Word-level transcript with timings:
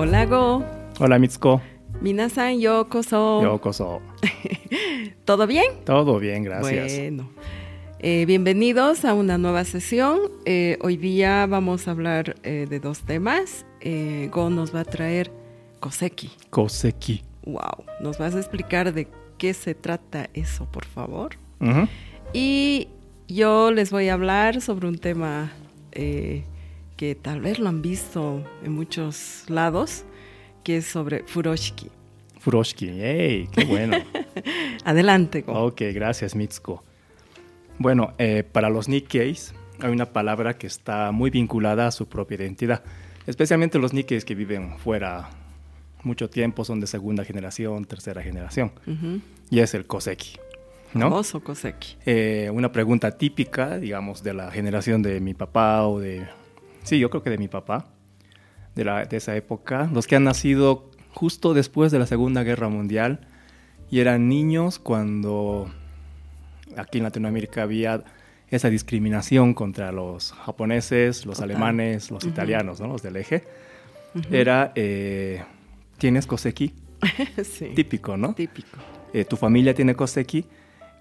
Hola 0.00 0.26
Go. 0.26 0.64
Hola 1.00 1.18
Mitsuko. 1.18 1.60
Minasan 2.00 2.60
yokoso. 2.60 3.42
Yokoso. 3.42 4.00
¿Todo 5.24 5.48
bien? 5.48 5.72
Todo 5.84 6.20
bien, 6.20 6.44
gracias. 6.44 6.96
Bueno. 6.96 7.28
Eh, 7.98 8.24
bienvenidos 8.24 9.04
a 9.04 9.12
una 9.12 9.38
nueva 9.38 9.64
sesión. 9.64 10.20
Eh, 10.44 10.78
hoy 10.82 10.96
día 10.96 11.46
vamos 11.46 11.88
a 11.88 11.90
hablar 11.90 12.36
eh, 12.44 12.68
de 12.70 12.78
dos 12.78 13.00
temas. 13.00 13.66
Go 14.30 14.50
nos 14.50 14.72
va 14.72 14.80
a 14.82 14.84
traer 14.84 15.32
Koseki. 15.80 16.30
Koseki. 16.50 17.24
Wow. 17.44 17.84
¿Nos 18.00 18.18
vas 18.18 18.36
a 18.36 18.38
explicar 18.38 18.94
de 18.94 19.08
qué 19.36 19.52
se 19.52 19.74
trata 19.74 20.30
eso, 20.32 20.66
por 20.70 20.84
favor? 20.84 21.30
Y 22.32 22.86
yo 23.26 23.72
les 23.72 23.90
voy 23.90 24.10
a 24.10 24.14
hablar 24.14 24.60
sobre 24.60 24.86
un 24.86 24.98
tema 24.98 25.50
que 26.98 27.14
tal 27.14 27.40
vez 27.40 27.60
lo 27.60 27.68
han 27.68 27.80
visto 27.80 28.44
en 28.64 28.72
muchos 28.72 29.44
lados, 29.46 30.04
que 30.64 30.78
es 30.78 30.86
sobre 30.86 31.22
Furoshiki. 31.22 31.90
Furoshiki. 32.40 32.88
¡Ey! 32.88 33.48
¡Qué 33.52 33.64
bueno! 33.64 33.96
Adelante, 34.84 35.42
Go. 35.42 35.52
ok, 35.66 35.80
gracias 35.94 36.34
Mitsuko. 36.34 36.82
Bueno, 37.78 38.14
eh, 38.18 38.42
para 38.42 38.68
los 38.68 38.88
Nikkeis 38.88 39.54
hay 39.78 39.92
una 39.92 40.06
palabra 40.06 40.58
que 40.58 40.66
está 40.66 41.12
muy 41.12 41.30
vinculada 41.30 41.86
a 41.86 41.92
su 41.92 42.08
propia 42.08 42.34
identidad. 42.34 42.82
Especialmente 43.28 43.78
los 43.78 43.92
Nikkeis 43.92 44.24
que 44.24 44.34
viven 44.34 44.76
fuera 44.78 45.30
mucho 46.02 46.28
tiempo, 46.28 46.64
son 46.64 46.80
de 46.80 46.88
segunda 46.88 47.24
generación, 47.24 47.84
tercera 47.84 48.22
generación. 48.22 48.72
Y 49.50 49.60
es 49.60 49.72
el 49.74 49.86
Koseki. 49.86 50.36
¿no? 50.94 51.02
Famoso 51.02 51.44
Koseki. 51.44 51.96
Eh, 52.06 52.50
una 52.52 52.72
pregunta 52.72 53.16
típica, 53.16 53.78
digamos, 53.78 54.24
de 54.24 54.34
la 54.34 54.50
generación 54.50 55.00
de 55.00 55.20
mi 55.20 55.34
papá 55.34 55.86
o 55.86 56.00
de... 56.00 56.26
Sí, 56.88 56.98
yo 56.98 57.10
creo 57.10 57.22
que 57.22 57.30
de 57.30 57.38
mi 57.38 57.48
papá, 57.48 57.86
de, 58.74 58.84
la, 58.84 59.04
de 59.04 59.16
esa 59.16 59.36
época, 59.36 59.88
los 59.92 60.06
que 60.06 60.16
han 60.16 60.24
nacido 60.24 60.90
justo 61.12 61.52
después 61.54 61.92
de 61.92 61.98
la 61.98 62.06
Segunda 62.06 62.42
Guerra 62.44 62.68
Mundial 62.68 63.20
y 63.90 64.00
eran 64.00 64.28
niños 64.28 64.78
cuando 64.78 65.68
aquí 66.76 66.98
en 66.98 67.04
Latinoamérica 67.04 67.62
había 67.62 68.02
esa 68.50 68.70
discriminación 68.70 69.52
contra 69.54 69.92
los 69.92 70.32
japoneses, 70.32 71.26
los 71.26 71.36
Total. 71.36 71.50
alemanes, 71.50 72.10
los 72.10 72.24
Ujú. 72.24 72.32
italianos, 72.32 72.80
¿no? 72.80 72.86
los 72.88 73.02
del 73.02 73.16
eje. 73.16 73.44
Ujú. 74.14 74.34
Era, 74.34 74.72
eh, 74.74 75.42
¿tienes 75.98 76.26
koseki? 76.26 76.72
sí. 77.44 77.72
Típico, 77.74 78.16
¿no? 78.16 78.34
Típico. 78.34 78.78
eh, 79.12 79.24
tu 79.24 79.36
familia 79.36 79.74
tiene 79.74 79.94
Koseki, 79.94 80.44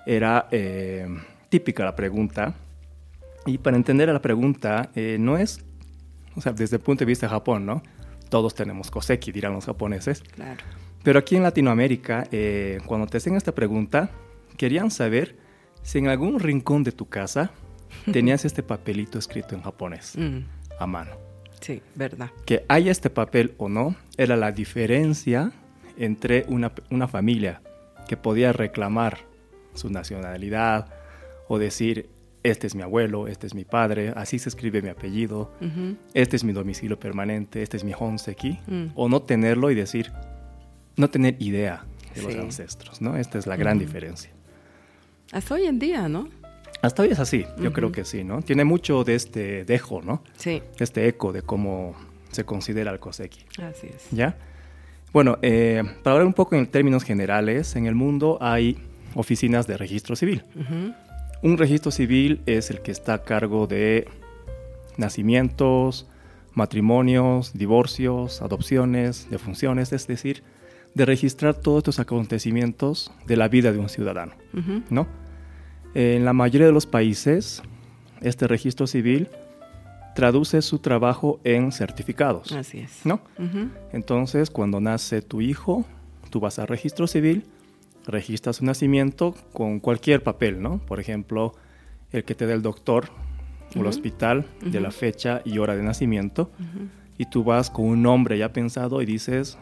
era 0.05 0.47
eh, 0.51 1.07
típica 1.49 1.83
la 1.85 1.95
pregunta. 1.95 2.55
Y 3.45 3.57
para 3.59 3.77
entender 3.77 4.09
la 4.09 4.21
pregunta, 4.21 4.89
eh, 4.95 5.17
no 5.19 5.37
es, 5.37 5.63
o 6.37 6.41
sea, 6.41 6.53
desde 6.53 6.77
el 6.77 6.81
punto 6.81 6.99
de 6.99 7.05
vista 7.07 7.25
de 7.25 7.31
Japón, 7.31 7.65
¿no? 7.65 7.81
Todos 8.29 8.53
tenemos 8.55 8.91
Koseki, 8.91 9.31
dirán 9.31 9.53
los 9.53 9.65
japoneses. 9.65 10.21
Claro. 10.21 10.63
Pero 11.03 11.19
aquí 11.19 11.35
en 11.35 11.43
Latinoamérica, 11.43 12.27
eh, 12.31 12.79
cuando 12.85 13.07
te 13.07 13.17
hacen 13.17 13.35
esta 13.35 13.53
pregunta, 13.55 14.09
querían 14.57 14.91
saber 14.91 15.37
si 15.81 15.99
en 15.99 16.07
algún 16.07 16.39
rincón 16.39 16.83
de 16.83 16.91
tu 16.91 17.07
casa 17.07 17.51
tenías 18.11 18.45
este 18.45 18.63
papelito 18.63 19.17
escrito 19.19 19.55
en 19.55 19.61
japonés, 19.61 20.13
Mm, 20.17 20.39
a 20.79 20.87
mano. 20.87 21.11
sí, 21.61 21.81
verdad. 21.95 22.29
Que 22.45 22.65
haya 22.67 22.91
este 22.91 23.09
papel 23.09 23.53
o 23.57 23.69
no, 23.69 23.95
era 24.17 24.35
la 24.35 24.51
diferencia 24.51 25.51
entre 25.97 26.45
una, 26.49 26.71
una 26.91 27.07
familia 27.07 27.61
que 28.07 28.17
podía 28.17 28.53
reclamar 28.53 29.19
su 29.73 29.89
nacionalidad 29.89 30.87
o 31.47 31.57
decir, 31.57 32.09
este 32.43 32.67
es 32.67 32.75
mi 32.75 32.81
abuelo, 32.83 33.27
este 33.27 33.47
es 33.47 33.53
mi 33.55 33.65
padre, 33.65 34.13
así 34.15 34.39
se 34.39 34.49
escribe 34.49 34.81
mi 34.81 34.89
apellido, 34.89 35.51
Ujú. 35.61 35.95
este 36.13 36.35
es 36.35 36.43
mi 36.43 36.53
domicilio 36.53 36.99
permanente, 36.99 37.61
este 37.61 37.77
es 37.77 37.83
mi 37.83 37.93
honseki, 37.97 38.59
Mm. 38.67 38.85
o 38.95 39.09
no 39.09 39.21
tenerlo 39.21 39.69
y 39.71 39.75
decir, 39.75 40.11
no 40.95 41.09
tener 41.09 41.35
idea 41.39 41.85
de 42.15 42.21
los 42.23 42.33
Sí. 42.33 42.39
ancestros, 42.39 43.01
¿no? 43.01 43.17
Esta 43.17 43.37
es 43.37 43.47
la 43.47 43.55
gran 43.55 43.77
Ujú. 43.77 43.85
diferencia. 43.85 44.31
Hasta 45.31 45.55
hoy 45.55 45.65
en 45.65 45.77
día, 45.79 46.07
¿no? 46.07 46.29
Hasta 46.81 47.03
hoy 47.03 47.09
es 47.09 47.19
así, 47.19 47.45
yo 47.59 47.73
creo 47.73 47.91
que 47.91 48.05
sí, 48.05 48.23
¿no? 48.23 48.41
Tiene 48.41 48.63
mucho 48.63 49.03
de 49.03 49.15
este 49.15 49.65
dejo, 49.65 50.01
¿no? 50.01 50.23
Sí, 50.37 50.61
Este 50.79 51.07
eco 51.07 51.33
de 51.33 51.41
cómo 51.41 51.95
se 52.31 52.45
considera 52.45 52.91
el 52.91 52.99
koseki. 52.99 53.41
así 53.61 53.87
es. 53.87 54.07
¿Ya? 54.11 54.37
Bueno, 55.11 55.37
eh, 55.41 55.81
para 56.03 56.13
hablar 56.15 56.27
un 56.27 56.33
poco 56.33 56.55
en 56.55 56.67
términos 56.67 57.03
generales, 57.03 57.75
en 57.75 57.87
el 57.87 57.95
mundo 57.95 58.37
hay 58.41 58.77
oficinas 59.15 59.65
de 59.65 59.75
registro 59.77 60.15
civil. 60.15 60.43
Un 61.43 61.57
registro 61.57 61.91
civil 61.91 62.41
es 62.45 62.71
el 62.71 62.81
que 62.81 62.91
está 62.91 63.15
a 63.15 63.23
cargo 63.23 63.67
de 63.67 64.07
nacimientos, 64.97 66.07
matrimonios, 66.53 67.53
divorcios, 67.53 68.41
adopciones, 68.41 69.29
defunciones, 69.29 69.93
es 69.93 70.07
decir, 70.07 70.43
de 70.95 71.05
registrar 71.05 71.53
todos 71.53 71.79
estos 71.79 71.99
acontecimientos 71.99 73.11
de 73.27 73.37
la 73.37 73.47
vida 73.47 73.71
de 73.71 73.77
un 73.77 73.89
ciudadano. 73.89 74.33
¿no? 74.89 75.07
En 75.93 76.25
la 76.25 76.33
mayoría 76.33 76.65
de 76.65 76.73
los 76.73 76.87
países, 76.87 77.61
este 78.21 78.47
registro 78.47 78.87
civil 78.87 79.29
traduce 80.15 80.63
su 80.63 80.79
trabajo 80.79 81.39
en 81.43 81.71
certificados, 81.71 82.51
Así 82.51 82.79
es. 82.79 83.05
¿no? 83.05 83.21
Entonces, 83.93 84.49
cuando 84.49 84.81
nace 84.81 85.21
tu 85.21 85.41
hijo, 85.41 85.85
tú 86.31 86.39
vas 86.39 86.57
al 86.57 86.67
registro 86.67 87.05
civil, 87.05 87.45
registras 88.07 88.57
su 88.57 88.65
nacimiento 88.65 89.35
con 89.53 89.79
cualquier 89.79 90.23
papel, 90.23 90.61
¿no? 90.61 90.79
Por 90.79 90.99
ejemplo, 90.99 91.53
el 92.11 92.23
que 92.23 92.35
te 92.35 92.45
dé 92.47 92.53
el 92.53 92.61
doctor 92.61 93.09
o 93.71 93.73
el 93.75 93.79
Ujú. 93.81 93.89
hospital 93.89 94.45
de 94.65 94.79
la 94.79 94.91
fecha 94.91 95.41
y 95.45 95.57
hora 95.57 95.75
de 95.75 95.83
nacimiento, 95.83 96.51
Ujú. 96.59 96.87
y 97.17 97.25
tú 97.25 97.43
vas 97.43 97.69
con 97.69 97.85
un 97.85 98.01
nombre 98.01 98.37
ya 98.37 98.53
pensado 98.53 99.01
y 99.01 99.05
dices, 99.05 99.57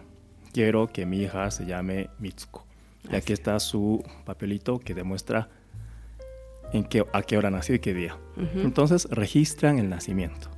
quiero 0.53 0.87
que 0.87 1.05
mi 1.05 1.21
hija 1.21 1.49
se 1.51 1.65
llame 1.65 2.09
Mitsuko. 2.19 2.65
Y 3.11 3.15
aquí 3.15 3.33
está 3.33 3.59
su 3.59 4.03
papelito 4.25 4.79
que 4.79 4.93
demuestra 4.93 5.49
en 6.73 6.83
qué, 6.83 7.05
a 7.13 7.21
qué 7.21 7.37
hora 7.37 7.51
nació 7.51 7.75
y 7.75 7.79
qué 7.79 7.93
día. 7.93 8.17
Entonces 8.55 9.07
registran 9.11 9.77
el 9.79 9.89
nacimiento, 9.89 10.49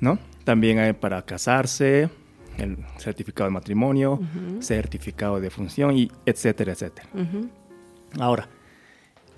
¿no? 0.00 0.18
También 0.44 0.78
hay 0.78 0.92
para 0.92 1.22
casarse, 1.22 2.08
el 2.58 2.78
certificado 2.98 3.48
de 3.48 3.54
matrimonio, 3.54 4.20
certificado 4.60 5.40
de 5.40 5.50
función 5.50 5.96
y 5.96 6.10
etcétera, 6.24 6.72
etcétera. 6.72 7.08
Ahora, 8.18 8.48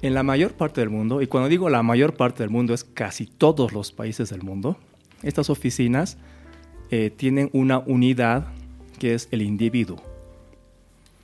en 0.02 0.14
la 0.14 0.22
mayor 0.22 0.52
parte 0.52 0.80
del 0.80 0.90
mundo, 0.90 1.20
y 1.22 1.26
cuando 1.26 1.48
digo 1.48 1.68
la 1.68 1.82
mayor 1.82 2.14
parte 2.14 2.42
del 2.42 2.50
mundo 2.50 2.74
es 2.74 2.84
casi 2.84 3.26
todos 3.26 3.72
los 3.72 3.90
países 3.92 4.30
del 4.30 4.42
mundo, 4.42 4.76
estas 5.22 5.50
oficinas 5.50 6.16
eh, 6.90 7.10
tienen 7.10 7.50
una 7.52 7.78
unidad 7.80 8.46
que 8.98 9.14
es 9.14 9.28
el 9.32 9.42
individuo. 9.42 10.00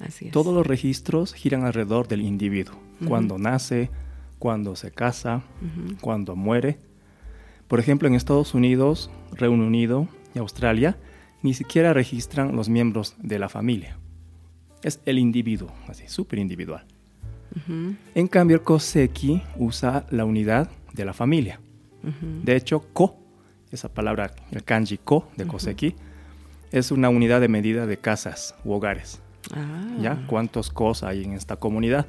Así 0.00 0.27
es. 0.27 0.33
Todos 0.33 0.53
los 0.53 0.66
registros 0.66 1.34
giran 1.34 1.65
alrededor 1.65 2.09
del 2.09 2.22
individuo. 2.22 2.75
Cuando 3.06 3.38
nace, 3.38 3.91
cuando 4.38 4.77
se 4.77 4.91
casa, 4.91 5.43
Ujú. 5.60 5.97
cuando 6.00 6.37
muere. 6.37 6.78
Por 7.69 7.81
ejemplo, 7.81 8.09
en 8.09 8.15
Estados 8.15 8.54
Unidos, 8.54 9.10
Reino 9.33 9.65
Unido 9.66 10.09
y 10.34 10.38
Australia, 10.38 10.97
ni 11.44 11.53
siquiera 11.53 11.93
registran 11.93 12.56
los 12.56 12.71
miembros 12.71 13.15
de 13.19 13.38
la 13.38 13.50
familia. 13.50 13.99
Es 14.82 15.00
el 15.05 15.19
individuo, 15.19 15.71
así, 15.87 16.09
súper 16.09 16.38
individual. 16.38 16.87
En 18.15 18.27
cambio, 18.28 18.56
el 18.56 18.62
Koseki 18.62 19.43
usa 19.59 20.06
la 20.10 20.25
unidad 20.25 20.71
de 20.94 21.04
la 21.04 21.12
familia. 21.12 21.60
De 22.43 22.56
hecho, 22.56 22.81
ko, 22.94 23.19
esa 23.71 23.93
palabra, 23.93 24.34
el 24.53 24.65
kanji 24.65 24.97
ko 24.99 25.28
de. 25.37 25.47
Koseki, 25.47 25.94
es 26.72 26.91
una 26.91 27.10
unidad 27.10 27.43
de 27.43 27.49
medida 27.49 27.87
de 27.87 27.99
casas 27.99 28.54
u 28.65 28.72
hogares. 28.72 29.21
Ah. 29.53 29.97
¿Ya? 30.00 30.25
¿Cuántos 30.27 30.71
kos 30.71 31.03
hay 31.03 31.25
en 31.25 31.34
esta 31.34 31.56
comunidad? 31.56 32.06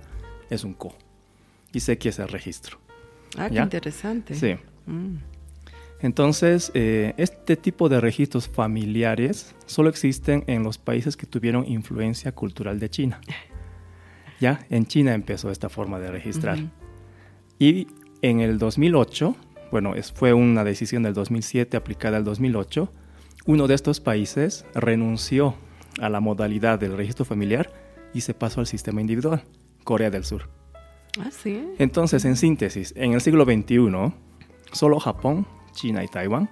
Es 0.50 0.64
un 0.64 0.74
ko. 0.74 0.96
Y 1.74 1.82
seki 1.82 2.08
es 2.08 2.20
el 2.20 2.30
registro. 2.30 2.80
Ah, 3.38 3.50
qué 3.50 3.60
interesante. 3.60 4.34
Sí. 4.36 4.56
Mm. 4.86 5.18
Entonces, 6.02 6.72
eh, 6.74 7.14
este 7.18 7.56
tipo 7.56 7.90
de 7.90 8.02
registros 8.02 8.48
familiares 8.48 9.56
solo 9.66 9.90
existen 9.90 10.44
en 10.48 10.64
los 10.64 10.78
países 10.78 11.16
que 11.18 11.26
tuvieron 11.26 11.66
influencia 11.68 12.32
cultural 12.34 12.80
de 12.80 12.90
China. 12.90 13.22
Ya, 14.42 14.66
en 14.70 14.86
China 14.86 15.14
empezó 15.14 15.50
esta 15.50 15.70
forma 15.70 15.98
de 15.98 16.12
registrar. 16.12 16.60
Y 17.58 17.88
en 18.22 18.42
el 18.42 18.58
2008, 18.58 19.34
bueno, 19.72 19.96
es, 19.96 20.12
fue 20.12 20.34
una 20.34 20.66
decisión 20.66 21.04
del 21.04 21.14
2007 21.14 21.78
aplicada 21.78 22.18
al 22.18 22.26
2008, 22.26 22.92
uno 23.46 23.68
de 23.68 23.76
estos 23.76 24.02
países 24.02 24.66
renunció 24.74 25.56
a 26.02 26.10
la 26.10 26.20
modalidad 26.20 26.80
del 26.80 26.98
registro 26.98 27.26
familiar 27.26 27.72
y 28.14 28.22
se 28.22 28.34
pasó 28.34 28.60
al 28.60 28.68
sistema 28.68 29.02
individual, 29.02 29.44
Corea 29.84 30.10
del 30.10 30.26
Sur. 30.26 30.50
Ah, 31.20 31.30
sí. 31.32 31.66
Entonces, 31.78 32.26
en 32.26 32.36
síntesis, 32.36 32.94
en 32.98 33.14
el 33.14 33.22
siglo 33.22 33.46
XXI, 33.46 34.14
solo 34.72 35.00
Japón, 35.00 35.48
China 35.76 36.04
y 36.04 36.08
Taiwán 36.08 36.50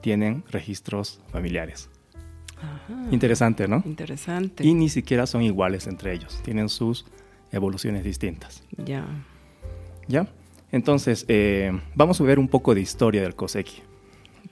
tienen 0.00 0.44
registros 0.50 1.20
familiares. 1.30 1.90
Ajá. 2.56 2.94
Interesante, 3.10 3.68
¿no? 3.68 3.82
Interesante. 3.84 4.64
Y 4.64 4.72
ni 4.72 4.88
siquiera 4.88 5.26
son 5.26 5.42
iguales 5.42 5.86
entre 5.86 6.14
ellos, 6.14 6.40
tienen 6.42 6.70
sus 6.70 7.04
evoluciones 7.52 8.04
distintas. 8.04 8.64
Ya. 8.78 9.04
¿Ya? 10.08 10.26
Entonces, 10.72 11.24
eh, 11.28 11.72
vamos 11.94 12.20
a 12.20 12.24
ver 12.24 12.38
un 12.38 12.48
poco 12.48 12.74
de 12.74 12.80
historia 12.80 13.22
del 13.22 13.36
Koseki. 13.36 13.82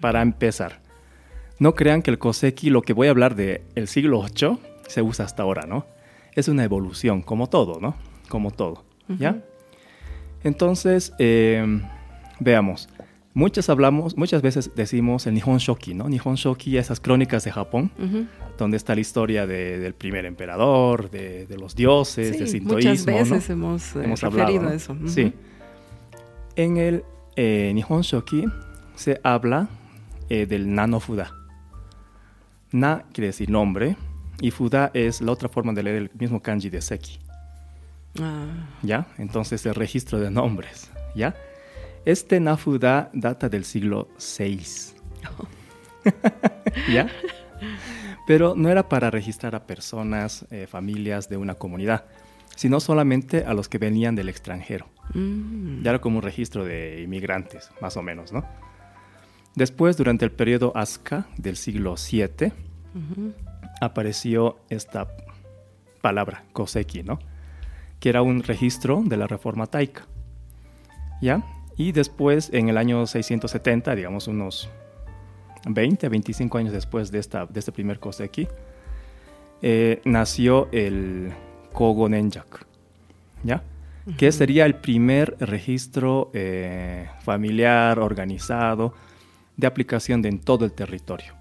Para 0.01 0.23
empezar, 0.23 0.81
no 1.59 1.75
crean 1.75 2.03
que 2.03 2.11
el 2.11 2.19
Koseki, 2.19 2.71
lo 2.71 2.83
que 2.83 2.93
voy 2.93 3.09
a 3.09 3.11
hablar 3.11 3.35
del 3.35 3.63
el 3.75 3.89
siglo 3.89 4.23
VIII, 4.23 4.59
se 4.87 5.03
usa 5.03 5.25
hasta 5.25 5.43
ahora, 5.43 5.67
¿no? 5.67 5.87
Es 6.35 6.49
una 6.49 6.65
evolución, 6.65 7.23
como 7.23 7.49
todo, 7.49 7.81
¿no? 7.81 7.97
Como 8.29 8.51
todo, 8.51 8.85
¿ya? 9.19 9.43
Entonces, 10.45 11.13
eh, 11.19 11.83
veamos. 12.41 12.89
Muchas 13.35 13.71
hablamos, 13.71 14.17
muchas 14.19 14.43
veces 14.43 14.71
decimos 14.77 15.27
el 15.27 15.35
Nihon 15.35 15.57
Shoki, 15.57 15.95
¿no? 15.95 16.07
Nihon 16.09 16.35
Shoki, 16.35 16.77
esas 16.77 17.01
crónicas 17.01 17.45
de 17.45 17.53
Japón, 17.53 17.91
donde 18.59 18.77
está 18.77 18.95
la 18.95 19.01
historia 19.01 19.47
del 19.47 19.95
primer 19.95 20.27
emperador, 20.27 21.11
de, 21.11 21.47
los 21.59 21.75
dioses, 21.75 22.39
del 22.39 22.49
sintoísmo. 22.49 23.13
Muchas 23.13 23.31
veces 23.31 23.51
hemos, 23.51 23.97
eh, 23.97 24.15
referido 24.21 24.69
a 24.69 24.75
eso. 24.75 24.97
Sí. 25.07 25.33
En 26.57 26.77
el 26.77 27.05
eh, 27.37 27.73
Nihon 27.75 28.03
Shoki 28.03 28.45
se 28.95 29.19
habla 29.23 29.69
eh, 30.29 30.45
del 30.45 30.75
Nano 30.75 31.01
Fuda. 31.01 31.33
Na 32.71 33.05
quiere 33.13 33.29
decir 33.29 33.51
nombre 33.51 33.97
y 34.41 34.51
Fuda 34.51 34.91
es 34.93 35.23
la 35.23 35.33
otra 35.33 35.49
forma 35.49 35.73
de 35.73 35.83
leer 35.83 35.97
el 35.97 36.11
mismo 36.19 36.43
kanji 36.43 36.69
de 36.69 36.83
Seki. 36.83 37.19
Ah. 38.21 38.47
¿Ya? 38.83 39.07
Entonces 39.17 39.65
el 39.65 39.75
registro 39.75 40.21
de 40.21 40.31
nombres. 40.31 40.91
¿Ya? 41.15 41.35
Este 42.05 42.41
Nafuda 42.41 43.11
data 43.13 43.49
del 43.49 43.65
siglo 43.65 44.09
VI. 44.39 44.61
¿Ya? 46.93 47.07
Pero 48.27 48.55
no 48.57 48.69
era 48.69 48.89
para 48.89 49.11
registrar 49.11 49.55
a 49.55 49.67
personas, 49.67 50.47
eh, 50.51 50.67
familias 50.67 51.29
de 51.29 51.37
una 51.37 51.55
comunidad, 51.55 52.07
sino 52.57 52.81
solamente 52.81 53.45
a 53.45 53.55
los 53.55 53.69
que 53.69 53.79
venían 53.79 54.17
del 54.17 54.29
extranjero. 54.29 54.87
Mm. 55.15 55.83
Ya 55.83 55.91
era 55.91 56.01
como 56.01 56.19
un 56.19 56.23
registro 56.23 56.65
de 56.65 57.03
inmigrantes, 57.03 57.71
más 57.81 57.97
o 57.97 58.03
menos, 58.03 58.33
¿no? 58.33 58.45
Después, 59.55 59.97
durante 59.97 60.25
el 60.25 60.33
periodo 60.33 60.73
Asuka 60.75 61.27
del 61.37 61.57
siglo 61.57 61.95
VII, 61.95 62.53
apareció 63.81 64.57
esta 64.71 65.09
palabra, 66.01 66.45
Koseki, 66.53 67.03
¿no? 67.03 67.19
Que 68.01 68.09
era 68.09 68.23
un 68.23 68.43
registro 68.43 69.03
de 69.05 69.17
la 69.17 69.27
reforma 69.27 69.67
taika. 69.67 70.07
¿Ya? 71.21 71.45
Y 71.77 71.93
después, 71.93 72.51
en 72.53 72.69
el 72.69 72.77
año 72.77 73.07
670, 73.07 73.95
digamos 73.95 74.29
unos 74.29 74.69
20, 75.67 76.09
25 76.09 76.59
años 76.59 76.73
después 76.73 77.11
de, 77.11 77.19
esta, 77.19 77.47
de 77.47 77.59
este 77.61 77.73
primer 77.73 77.99
Koseki, 77.99 78.49
eh, 79.63 80.01
nació 80.05 80.69
el 80.73 81.33
Kogo 81.73 82.09
Nenjak, 82.09 82.67
¿ya? 83.45 83.63
Que 84.17 84.33
sería 84.33 84.67
el 84.67 84.75
primer 84.75 85.37
registro 85.39 86.31
eh, 86.35 87.09
familiar 87.21 88.01
organizado 88.01 88.95
de 89.57 89.69
aplicación 89.69 90.21
de, 90.23 90.31
en 90.31 90.41
todo 90.41 90.65
el 90.65 90.73
territorio, 90.73 91.35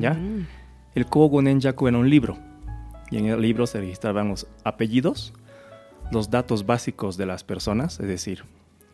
¿ya? 0.00 0.18
El 0.94 1.06
Kogo 1.06 1.42
Nenjaku 1.42 1.88
era 1.88 1.98
un 1.98 2.08
libro, 2.08 2.38
y 3.10 3.18
en 3.18 3.26
el 3.26 3.42
libro 3.42 3.66
se 3.66 3.80
registraban 3.80 4.28
los 4.30 4.46
apellidos, 4.64 5.34
los 6.10 6.30
datos 6.30 6.64
básicos 6.64 7.18
de 7.18 7.26
las 7.26 7.44
personas, 7.44 8.00
es 8.00 8.06
decir, 8.06 8.44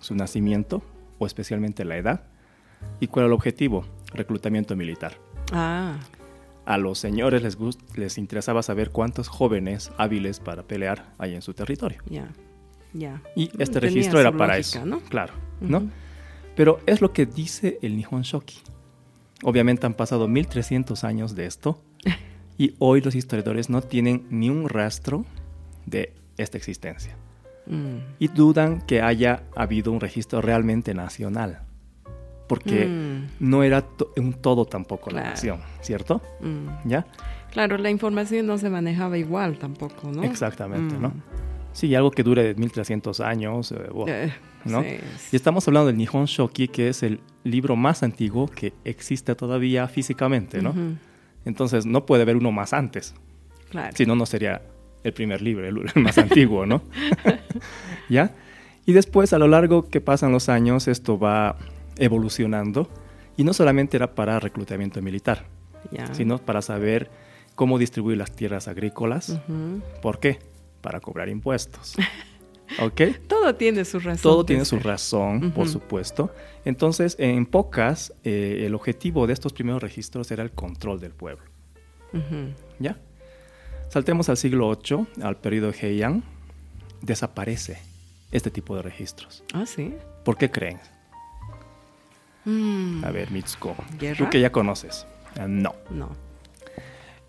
su 0.00 0.14
nacimiento 0.14 0.82
o 1.18 1.26
especialmente 1.26 1.84
la 1.84 1.96
edad. 1.96 2.24
¿Y 3.00 3.06
cuál 3.08 3.24
era 3.24 3.26
el 3.28 3.32
objetivo? 3.32 3.84
Reclutamiento 4.12 4.76
militar. 4.76 5.18
Ah. 5.52 5.98
A 6.64 6.78
los 6.78 6.98
señores 6.98 7.42
les, 7.42 7.56
les 7.94 8.18
interesaba 8.18 8.62
saber 8.62 8.90
cuántos 8.90 9.28
jóvenes 9.28 9.92
hábiles 9.98 10.40
para 10.40 10.64
pelear 10.64 11.12
hay 11.18 11.34
en 11.34 11.42
su 11.42 11.54
territorio. 11.54 12.02
Ya, 12.08 12.28
ya. 12.92 13.22
Y 13.36 13.50
este 13.58 13.80
registro 13.80 14.20
era 14.20 14.32
para 14.32 14.58
eso. 14.58 14.84
¿no? 14.84 15.00
Claro, 15.00 15.34
¿no? 15.60 15.88
Pero 16.56 16.80
es 16.86 17.00
lo 17.00 17.12
que 17.12 17.26
dice 17.26 17.78
el 17.82 17.96
Nihon 17.96 18.22
Shoki. 18.22 18.58
Obviamente 19.42 19.86
han 19.86 19.94
pasado 19.94 20.26
1300 20.26 21.04
años 21.04 21.36
de 21.36 21.46
esto 21.46 21.80
y 22.58 22.74
hoy 22.78 23.00
los 23.00 23.14
historiadores 23.14 23.68
no 23.70 23.82
tienen 23.82 24.26
ni 24.30 24.50
un 24.50 24.68
rastro 24.68 25.24
de 25.84 26.14
esta 26.36 26.56
existencia. 26.56 27.16
Mm. 27.66 27.98
y 28.18 28.28
dudan 28.28 28.80
que 28.80 29.02
haya 29.02 29.42
habido 29.54 29.90
un 29.90 30.00
registro 30.00 30.40
realmente 30.40 30.94
nacional, 30.94 31.62
porque 32.48 32.86
mm. 32.86 33.26
no 33.40 33.64
era 33.64 33.84
un 34.16 34.34
todo 34.34 34.66
tampoco 34.66 35.10
la 35.10 35.22
nación, 35.22 35.60
¿cierto? 35.80 36.22
Mm. 36.40 36.88
¿Ya? 36.88 37.06
Claro, 37.50 37.76
la 37.78 37.90
información 37.90 38.46
no 38.46 38.58
se 38.58 38.70
manejaba 38.70 39.18
igual 39.18 39.58
tampoco, 39.58 40.12
¿no? 40.12 40.22
Exactamente, 40.22 40.96
¿no? 40.96 41.12
Sí, 41.72 41.94
algo 41.94 42.10
que 42.10 42.22
dure 42.22 42.54
1300 42.54 43.20
años, 43.20 43.72
eh, 43.72 43.76
eh, 44.06 44.32
¿no? 44.64 44.82
Y 44.82 45.36
estamos 45.36 45.66
hablando 45.68 45.88
del 45.88 45.96
Nihon 45.96 46.24
Shoki, 46.24 46.68
que 46.68 46.88
es 46.88 47.02
el 47.02 47.20
libro 47.44 47.76
más 47.76 48.02
antiguo 48.02 48.46
que 48.46 48.72
existe 48.84 49.34
todavía 49.34 49.86
físicamente, 49.88 50.62
¿no? 50.62 50.74
Entonces 51.44 51.84
no 51.84 52.06
puede 52.06 52.22
haber 52.22 52.36
uno 52.36 52.52
más 52.52 52.72
antes. 52.72 53.14
Claro. 53.70 53.94
Si 53.96 54.06
no, 54.06 54.14
no 54.14 54.24
sería 54.26 54.62
el 55.06 55.12
primer 55.12 55.40
libro, 55.40 55.66
el, 55.66 56.02
más 56.02 56.18
antiguo, 56.18 56.66
¿no? 56.66 56.82
¿Ya? 58.08 58.32
Y 58.86 58.92
después, 58.92 59.32
a 59.32 59.38
lo 59.38 59.46
largo 59.46 59.88
que 59.88 60.00
pasan 60.00 60.32
los 60.32 60.48
años, 60.48 60.88
esto 60.88 61.18
va 61.18 61.56
evolucionando 61.96 62.88
y 63.36 63.44
no 63.44 63.52
solamente 63.52 63.96
era 63.96 64.14
para 64.14 64.40
reclutamiento 64.40 65.00
militar, 65.00 65.44
sino 66.12 66.38
para 66.38 66.60
saber 66.60 67.10
cómo 67.54 67.78
distribuir 67.78 68.18
las 68.18 68.32
tierras 68.32 68.68
agrícolas. 68.68 69.40
¿Por 70.02 70.18
qué? 70.18 70.40
Para 70.80 71.00
cobrar 71.00 71.28
impuestos. 71.28 71.96
¿Ok? 72.82 73.00
Todo 73.28 73.54
tiene 73.54 73.84
su 73.84 74.00
razón. 74.00 74.22
Todo 74.22 74.44
tiene 74.44 74.64
su 74.64 74.78
razón, 74.80 75.52
por 75.52 75.68
supuesto. 75.68 76.32
Entonces, 76.64 77.14
en 77.20 77.46
pocas, 77.46 78.12
eh, 78.24 78.64
el 78.66 78.74
objetivo 78.74 79.28
de 79.28 79.32
estos 79.32 79.52
primeros 79.52 79.80
registros 79.80 80.32
era 80.32 80.42
el 80.42 80.50
control 80.50 80.98
del 80.98 81.12
pueblo. 81.12 81.44
¿Ya? 82.80 82.98
Saltemos 83.88 84.28
al 84.28 84.36
siglo 84.36 84.76
VIII, 84.76 85.06
al 85.22 85.36
periodo 85.36 85.72
Heian, 85.72 86.22
desaparece 87.02 87.78
este 88.32 88.50
tipo 88.50 88.76
de 88.76 88.82
registros. 88.82 89.44
Ah, 89.54 89.64
sí. 89.66 89.94
¿Por 90.24 90.36
qué 90.36 90.50
creen? 90.50 90.78
Mm. 92.44 93.04
A 93.04 93.10
ver, 93.10 93.30
Mitsuko, 93.30 93.76
tú 94.16 94.30
que 94.30 94.40
ya 94.40 94.50
conoces. 94.50 95.06
Ah, 95.38 95.46
no. 95.48 95.74
No. 95.90 96.10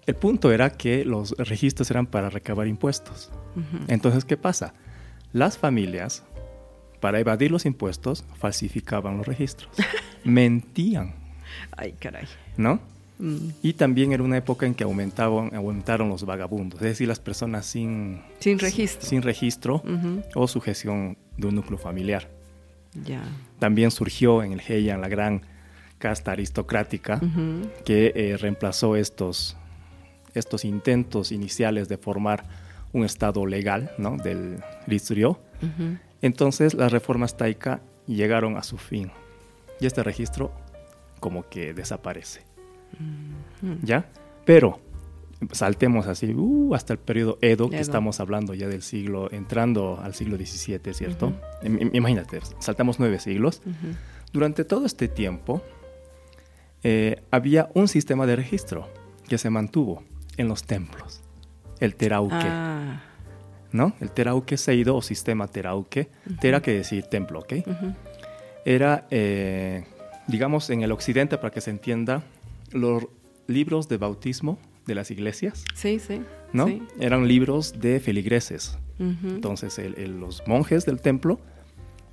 El 0.05 0.15
punto 0.15 0.51
era 0.51 0.69
que 0.69 1.03
los 1.03 1.31
registros 1.37 1.91
eran 1.91 2.07
para 2.07 2.29
recabar 2.29 2.67
impuestos. 2.67 3.29
Entonces, 3.87 4.23
¿qué 4.23 4.37
pasa? 4.37 4.73
Las 5.33 5.57
familias, 5.57 6.23
para 7.01 7.19
evadir 7.19 7.51
los 7.51 7.65
impuestos, 7.65 8.23
falsificaban 8.37 9.17
los 9.17 9.27
registros. 9.27 9.69
Mentían. 10.23 11.13
Ay, 11.75 11.93
caray. 11.99 12.25
¿No? 12.55 12.79
Mm. 13.19 13.49
Y 13.63 13.73
también 13.73 14.11
era 14.11 14.23
una 14.23 14.37
época 14.37 14.65
en 14.65 14.75
que 14.75 14.83
aumentaban, 14.83 15.53
aumentaron 15.55 16.09
los 16.09 16.25
vagabundos, 16.25 16.81
es 16.81 16.87
decir, 16.87 17.07
las 17.07 17.19
personas 17.19 17.65
sin, 17.65 18.21
sin 18.39 18.59
registro, 18.59 19.07
sin 19.07 19.21
registro 19.21 19.83
o 20.35 20.47
sujeción 20.47 21.17
de 21.35 21.47
un 21.47 21.55
núcleo 21.55 21.77
familiar. 21.77 22.29
Ya. 23.05 23.23
También 23.59 23.91
surgió 23.91 24.43
en 24.43 24.53
el 24.53 24.61
Heian 24.61 25.01
la 25.01 25.07
gran 25.07 25.41
casta 25.97 26.31
aristocrática 26.31 27.19
que 27.85 28.11
eh, 28.15 28.37
reemplazó 28.37 28.95
estos, 28.95 29.57
estos 30.33 30.63
intentos 30.63 31.31
iniciales 31.31 31.89
de 31.89 31.97
formar 31.97 32.45
un 32.93 33.03
estado 33.03 33.45
legal 33.45 33.91
¿no? 33.97 34.17
del 34.17 34.63
Ritsuryo. 34.85 35.39
Entonces 36.21 36.73
las 36.73 36.91
reformas 36.91 37.35
taika 37.37 37.81
llegaron 38.07 38.57
a 38.57 38.63
su 38.63 38.77
fin 38.77 39.11
y 39.79 39.85
este 39.85 40.03
registro 40.03 40.51
como 41.19 41.47
que 41.49 41.73
desaparece. 41.73 42.46
¿Ya? 43.81 44.09
Pero 44.45 44.79
saltemos 45.51 46.07
así 46.07 46.33
uh, 46.33 46.73
hasta 46.73 46.93
el 46.93 46.99
periodo 46.99 47.37
Edo, 47.41 47.69
que 47.69 47.79
estamos 47.79 48.19
hablando 48.19 48.53
ya 48.53 48.67
del 48.67 48.81
siglo, 48.81 49.31
entrando 49.31 49.99
al 50.01 50.13
siglo 50.13 50.37
XVII, 50.37 50.93
¿cierto? 50.93 51.33
Imagínate, 51.63 52.39
saltamos 52.59 52.99
nueve 52.99 53.19
siglos. 53.19 53.61
Durante 54.33 54.65
todo 54.65 54.85
este 54.85 55.07
tiempo 55.07 55.61
eh, 56.83 57.23
había 57.31 57.69
un 57.73 57.87
sistema 57.87 58.25
de 58.25 58.35
registro 58.35 58.87
que 59.27 59.37
se 59.37 59.49
mantuvo 59.49 60.03
en 60.37 60.47
los 60.47 60.63
templos, 60.63 61.21
el 61.79 61.95
terauque. 61.95 62.35
Ah. 62.39 63.03
¿No? 63.71 63.93
El 63.99 64.11
terauque 64.11 64.55
seido 64.55 64.95
o 64.95 65.01
sistema 65.01 65.47
terauque. 65.47 66.09
Tera 66.39 66.61
que 66.61 66.71
decir 66.71 67.03
templo, 67.03 67.39
¿ok? 67.39 67.53
Era, 68.63 69.05
eh, 69.11 69.83
digamos, 70.27 70.69
en 70.69 70.83
el 70.83 70.91
occidente, 70.93 71.37
para 71.37 71.51
que 71.51 71.59
se 71.59 71.69
entienda, 71.71 72.23
los 72.71 73.07
libros 73.47 73.87
de 73.87 73.97
bautismo 73.97 74.57
de 74.85 74.95
las 74.95 75.11
iglesias. 75.11 75.63
Sí, 75.75 75.99
sí. 75.99 76.21
¿No? 76.53 76.67
Eran 76.99 77.27
libros 77.27 77.79
de 77.79 77.99
feligreses. 77.99 78.77
Entonces, 78.99 79.79
los 79.97 80.41
monjes 80.47 80.85
del 80.85 81.01
templo, 81.01 81.39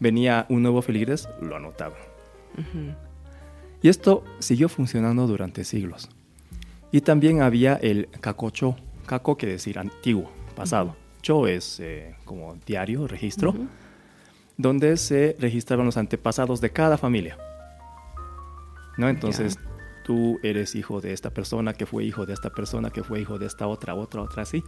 venía 0.01 0.45
un 0.51 0.63
nuevo 0.63 0.83
feligres, 0.83 1.29
lo 1.41 1.57
anotaban. 1.57 1.99
Y 3.81 3.89
esto 3.89 4.25
siguió 4.39 4.69
funcionando 4.69 5.27
durante 5.27 5.65
siglos. 5.65 6.09
Y 6.93 7.01
también 7.01 7.43
había 7.43 7.75
el 7.75 8.09
cacocho, 8.21 8.77
caco 9.07 9.37
quiere 9.37 9.53
decir 9.53 9.79
antiguo, 9.79 10.31
pasado. 10.55 10.97
Cho 11.23 11.47
es 11.49 11.81
eh, 11.81 12.15
como 12.25 12.57
diario, 12.67 13.09
registro, 13.09 13.55
donde 14.57 14.97
se 14.97 15.37
registraban 15.39 15.87
los 15.87 15.97
antepasados 15.97 16.61
de 16.61 16.71
cada 16.71 16.99
familia. 16.99 17.39
¿No? 18.97 19.09
Entonces, 19.09 19.59
tú 20.05 20.39
eres 20.43 20.75
hijo 20.77 21.01
de 21.01 21.13
esta 21.13 21.31
persona, 21.31 21.73
que 21.73 21.87
fue 21.87 22.05
hijo 22.05 22.27
de 22.27 22.35
esta 22.35 22.51
persona, 22.51 22.91
que 22.91 23.03
fue 23.03 23.21
hijo 23.21 23.39
de 23.39 23.47
esta 23.47 23.67
otra, 23.67 23.95
otra, 23.95 24.23
otra, 24.23 24.43
así. 24.43 24.63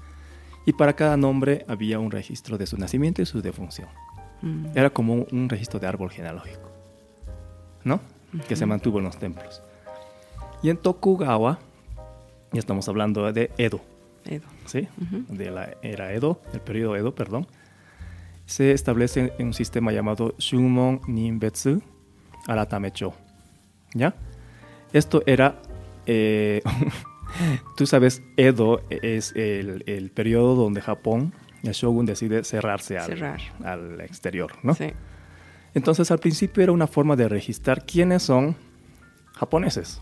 Y 0.64 0.72
para 0.72 0.94
cada 0.94 1.16
nombre 1.16 1.64
había 1.68 2.00
un 2.00 2.10
registro 2.10 2.58
de 2.58 2.66
su 2.66 2.76
nacimiento 2.76 3.22
y 3.22 3.26
su 3.26 3.40
defunción. 3.40 3.88
Mm. 4.42 4.66
Era 4.74 4.90
como 4.90 5.26
un, 5.30 5.48
registro 5.48 5.78
de 5.78 5.86
árbol 5.86 6.10
genealógico, 6.10 6.70
¿no? 7.84 8.00
Que 8.48 8.56
se 8.56 8.66
mantuvo 8.66 8.98
en 8.98 9.04
los 9.04 9.18
templos. 9.18 9.62
Y 10.62 10.70
en 10.70 10.76
Tokugawa, 10.76 11.58
ya 12.52 12.58
estamos 12.58 12.88
hablando 12.88 13.30
de 13.32 13.50
Edo, 13.56 13.80
Edo. 14.24 14.46
¿sí? 14.64 14.88
Ujú. 15.00 15.36
De 15.36 15.50
la 15.50 15.76
era 15.82 16.12
Edo, 16.12 16.40
el 16.52 16.60
periodo 16.60 16.96
Edo, 16.96 17.14
perdón. 17.14 17.46
Se 18.46 18.72
establece 18.72 19.32
un 19.38 19.54
sistema 19.54 19.92
llamado 19.92 20.34
Shumon 20.38 21.00
Ninbetsu 21.06 21.82
Aratamecho. 22.46 23.12
¿Ya? 23.94 24.14
Esto 24.96 25.22
era. 25.26 25.60
eh, 26.06 26.62
tú 27.76 27.86
sabes, 27.86 28.22
Edo 28.36 28.80
es 28.88 29.32
el, 29.36 29.84
el 29.86 30.10
periodo 30.10 30.54
donde 30.54 30.80
Japón, 30.80 31.32
el 31.62 31.72
shogun, 31.72 32.06
decide 32.06 32.44
cerrarse 32.44 32.98
al, 32.98 33.06
Cerrar. 33.06 33.40
al 33.64 34.00
exterior, 34.00 34.52
¿no? 34.62 34.74
Sí. 34.74 34.92
Entonces, 35.74 36.10
al 36.10 36.18
principio 36.18 36.62
era 36.62 36.72
una 36.72 36.86
forma 36.86 37.16
de 37.16 37.28
registrar 37.28 37.84
quiénes 37.84 38.22
son 38.22 38.56
japoneses, 39.34 40.00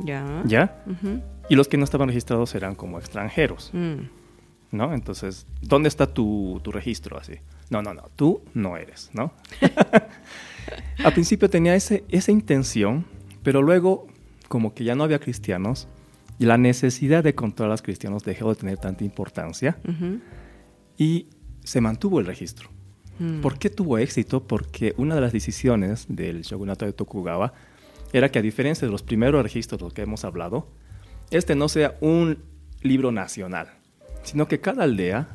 Ya. 0.00 0.42
¿ya? 0.44 0.82
Y 1.48 1.54
los 1.54 1.68
que 1.68 1.76
no 1.76 1.84
estaban 1.84 2.08
registrados 2.08 2.54
eran 2.56 2.74
como 2.74 2.98
extranjeros. 2.98 3.70
Mm. 3.72 4.08
¿no? 4.72 4.92
Entonces, 4.92 5.46
¿dónde 5.62 5.88
está 5.88 6.06
tu, 6.12 6.60
tu 6.64 6.72
registro 6.72 7.16
así? 7.18 7.34
No, 7.70 7.80
no, 7.82 7.94
no, 7.94 8.02
tú 8.16 8.42
no 8.54 8.76
eres, 8.76 9.10
¿no? 9.14 9.32
Al 11.04 11.12
principio 11.12 11.48
tenía 11.48 11.74
ese, 11.76 12.04
esa 12.08 12.32
intención, 12.32 13.06
pero 13.42 13.62
luego, 13.62 14.06
como 14.48 14.74
que 14.74 14.84
ya 14.84 14.94
no 14.94 15.04
había 15.04 15.18
cristianos, 15.18 15.88
y 16.38 16.46
la 16.46 16.56
necesidad 16.56 17.24
de 17.24 17.34
controlar 17.34 17.70
a 17.70 17.74
los 17.74 17.82
cristianos 17.82 18.24
dejó 18.24 18.50
de 18.50 18.56
tener 18.56 18.78
tanta 18.78 19.04
importancia, 19.04 19.78
y 20.96 21.26
se 21.64 21.80
mantuvo 21.80 22.20
el 22.20 22.26
registro. 22.26 22.70
Mm. 23.18 23.40
¿Por 23.40 23.58
qué 23.58 23.70
tuvo 23.70 23.98
éxito? 23.98 24.46
Porque 24.46 24.94
una 24.96 25.14
de 25.16 25.20
las 25.20 25.32
decisiones 25.32 26.06
del 26.08 26.42
shogunato 26.42 26.84
de 26.86 26.92
Tokugawa 26.92 27.52
era 28.12 28.30
que 28.30 28.38
a 28.38 28.42
diferencia 28.42 28.86
de 28.86 28.92
los 28.92 29.02
primeros 29.02 29.42
registros 29.42 29.78
de 29.80 29.84
los 29.84 29.92
que 29.92 30.02
hemos 30.02 30.24
hablado, 30.24 30.68
este 31.30 31.54
no 31.54 31.68
sea 31.68 31.96
un 32.00 32.38
libro 32.82 33.12
nacional, 33.12 33.68
sino 34.22 34.46
que 34.48 34.60
cada 34.60 34.84
aldea, 34.84 35.28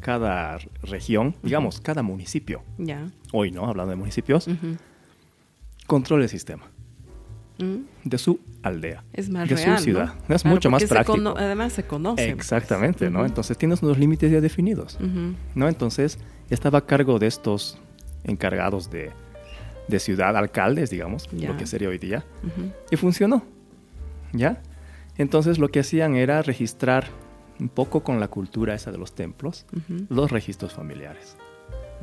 cada 0.00 0.58
región, 0.82 1.34
digamos, 1.42 1.80
cada 1.80 2.02
municipio, 2.02 2.62
Ya. 2.78 3.10
hoy 3.32 3.50
no, 3.50 3.66
hablando 3.66 3.90
de 3.90 3.96
municipios, 3.96 4.46
controle 5.86 6.24
el 6.24 6.30
sistema 6.30 6.71
Mm. 7.58 7.84
de 8.04 8.18
su 8.18 8.40
aldea, 8.62 9.04
Es 9.12 9.28
más 9.28 9.48
de 9.48 9.56
real, 9.56 9.78
su 9.78 9.84
ciudad. 9.84 10.14
¿no? 10.28 10.34
Es 10.34 10.42
Claro, 10.42 10.54
mucho 10.56 10.70
más 10.70 10.82
se 10.82 10.88
práctico. 10.88 11.12
cono- 11.16 11.34
además 11.36 11.72
se 11.72 11.84
conoce. 11.84 12.30
Exactamente, 12.30 13.10
¿no? 13.10 13.24
Entonces 13.26 13.56
tienes 13.58 13.82
unos 13.82 13.98
límites 13.98 14.30
ya 14.30 14.40
definidos. 14.40 14.98
¿no? 15.54 15.68
Entonces 15.68 16.18
estaba 16.50 16.78
a 16.78 16.86
cargo 16.86 17.18
de 17.18 17.26
estos 17.26 17.78
encargados 18.24 18.90
de, 18.90 19.10
de 19.88 19.98
ciudad, 20.00 20.36
alcaldes, 20.36 20.90
digamos, 20.90 21.28
Ya. 21.32 21.50
lo 21.50 21.56
que 21.56 21.66
sería 21.66 21.88
hoy 21.88 21.98
día, 21.98 22.24
y 22.90 22.96
funcionó, 22.96 23.44
¿ya? 24.32 24.60
Entonces 25.18 25.58
lo 25.58 25.68
que 25.68 25.80
hacían 25.80 26.14
era 26.16 26.40
registrar 26.42 27.06
un 27.60 27.68
poco 27.68 28.02
con 28.02 28.18
la 28.18 28.28
cultura 28.28 28.74
esa 28.74 28.90
de 28.92 28.98
los 28.98 29.14
templos, 29.14 29.66
los 30.08 30.30
registros 30.30 30.72
familiares, 30.72 31.36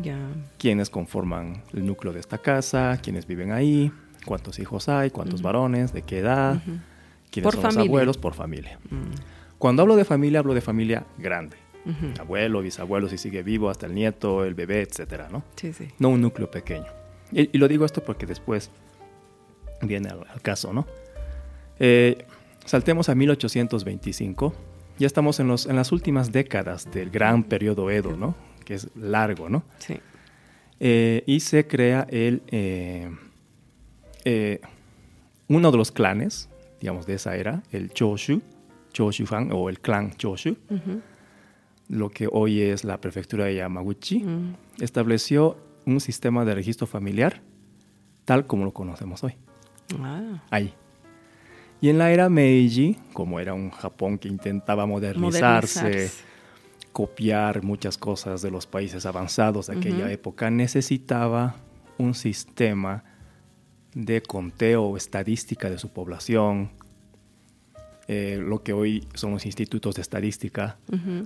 Ya. 0.01 0.17
quiénes 0.57 0.89
conforman 0.89 1.63
el 1.73 1.85
núcleo 1.85 2.13
de 2.13 2.19
esta 2.19 2.37
casa, 2.37 2.99
quiénes 3.01 3.25
viven 3.25 3.51
ahí, 3.51 3.91
cuántos 4.25 4.59
hijos 4.59 4.89
hay, 4.89 5.09
cuántos 5.09 5.35
Ujú. 5.41 5.43
varones, 5.45 5.93
de 5.93 6.01
qué 6.03 6.19
edad, 6.19 6.55
Ujú. 6.55 6.77
quiénes 7.31 7.43
Por 7.45 7.53
son 7.53 7.61
familia. 7.63 7.79
los 7.81 7.87
abuelos, 7.89 8.17
por 8.17 8.33
familia. 8.33 8.79
Mm. 8.89 9.57
Cuando 9.57 9.81
hablo 9.81 9.95
de 9.95 10.05
familia, 10.05 10.39
hablo 10.39 10.53
de 10.53 10.61
familia 10.61 11.05
grande, 11.17 11.57
abuelo, 12.19 12.61
bisabuelo, 12.61 13.09
si 13.09 13.17
sigue 13.17 13.41
vivo, 13.43 13.69
hasta 13.69 13.87
el 13.87 13.95
nieto, 13.95 14.45
el 14.45 14.53
bebé, 14.53 14.81
etcétera, 14.81 15.27
¿no? 15.31 15.43
Sí, 15.55 15.73
sí. 15.73 15.87
no 15.97 16.09
un 16.09 16.21
núcleo 16.21 16.49
pequeño. 16.51 16.85
Y, 17.31 17.49
y 17.51 17.57
lo 17.57 17.67
digo 17.67 17.83
esto 17.85 18.03
porque 18.03 18.25
después 18.25 18.69
viene 19.81 20.09
al, 20.09 20.25
al 20.31 20.41
caso, 20.41 20.71
¿no? 20.73 20.85
Eh, 21.79 22.25
saltemos 22.65 23.09
a 23.09 23.15
1825. 23.15 24.53
Ya 24.99 25.07
estamos 25.07 25.39
en, 25.39 25.47
los, 25.47 25.65
en 25.65 25.75
las 25.77 25.91
últimas 25.91 26.31
décadas 26.31 26.91
del 26.91 27.09
gran 27.09 27.43
periodo 27.43 27.89
Edo, 27.89 28.15
¿no? 28.17 28.35
Que 28.65 28.75
es 28.75 28.87
largo, 28.95 29.49
¿no? 29.49 29.63
Sí. 29.79 29.99
Eh, 30.79 31.23
y 31.25 31.39
se 31.39 31.67
crea 31.67 32.05
el, 32.09 32.41
eh, 32.47 33.09
eh, 34.25 34.59
uno 35.47 35.71
de 35.71 35.77
los 35.77 35.91
clanes, 35.91 36.49
digamos, 36.79 37.05
de 37.05 37.15
esa 37.15 37.35
era, 37.35 37.63
el 37.71 37.91
Choshu, 37.91 38.41
Choshu-fan 38.93 39.51
o 39.51 39.69
el 39.69 39.79
clan 39.79 40.11
Choshu, 40.15 40.55
lo 41.89 42.09
que 42.09 42.27
hoy 42.31 42.61
es 42.61 42.83
la 42.83 42.99
prefectura 43.01 43.45
de 43.45 43.55
Yamaguchi 43.55 44.19
Mm. 44.23 44.55
estableció 44.79 45.57
un 45.85 45.99
sistema 45.99 46.45
de 46.45 46.53
registro 46.55 46.85
familiar 46.87 47.41
tal 48.25 48.45
como 48.45 48.63
lo 48.65 48.71
conocemos 48.73 49.23
hoy. 49.23 49.33
Ah. 49.99 50.43
Ahí. 50.51 50.73
Y 51.81 51.89
en 51.89 51.97
la 51.97 52.11
era 52.11 52.29
Meiji, 52.29 52.95
como 53.13 53.39
era 53.39 53.53
un 53.55 53.71
Japón 53.71 54.19
que 54.19 54.27
intentaba 54.27 54.85
modernizarse, 54.85 55.81
Modernizarse. 55.81 56.23
copiar 56.91 57.63
muchas 57.63 57.97
cosas 57.97 58.41
de 58.43 58.51
los 58.51 58.67
países 58.67 59.05
avanzados 59.07 59.67
de 59.67 59.77
aquella 59.77 60.11
época, 60.11 60.51
necesitaba 60.51 61.55
un 61.97 62.13
sistema 62.13 63.03
de 63.93 64.21
conteo 64.21 64.83
o 64.83 64.97
estadística 64.97 65.69
de 65.69 65.77
su 65.77 65.89
población, 65.89 66.71
eh, 68.07 68.39
lo 68.41 68.63
que 68.63 68.73
hoy 68.73 69.07
son 69.13 69.31
los 69.33 69.45
institutos 69.45 69.93
de 69.95 70.01
estadística, 70.01 70.77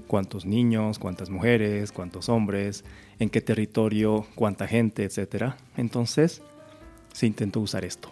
cuántos 0.08 0.46
niños, 0.46 1.00
cuántas 1.00 1.30
mujeres, 1.30 1.94
cuántos 1.94 2.28
hombres, 2.28 2.84
en 3.20 3.30
qué 3.30 3.40
territorio, 3.40 4.26
cuánta 4.36 4.68
gente, 4.68 5.06
etcétera. 5.06 5.56
Entonces 5.78 6.42
se 7.14 7.26
intentó 7.26 7.62
usar 7.62 7.86
esto. 7.86 8.12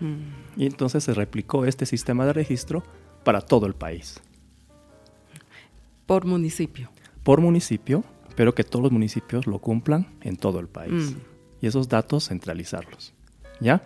Mm. 0.00 0.60
Y 0.60 0.66
entonces 0.66 1.04
se 1.04 1.14
replicó 1.14 1.64
este 1.64 1.86
sistema 1.86 2.26
de 2.26 2.32
registro 2.32 2.82
para 3.22 3.40
todo 3.40 3.66
el 3.66 3.74
país, 3.74 4.20
Por 6.06 6.24
municipio. 6.24 6.90
por 7.22 7.40
municipio, 7.40 8.02
pero 8.34 8.52
que 8.52 8.64
todos 8.64 8.82
los 8.82 8.90
municipios 8.90 9.46
lo 9.46 9.60
cumplan 9.60 10.08
en 10.22 10.36
todo 10.36 10.58
el 10.58 10.66
país. 10.66 11.12
Mm. 11.12 11.16
Y 11.60 11.66
esos 11.68 11.88
datos 11.88 12.28
centralizarlos. 12.28 13.14
¿Ya? 13.62 13.82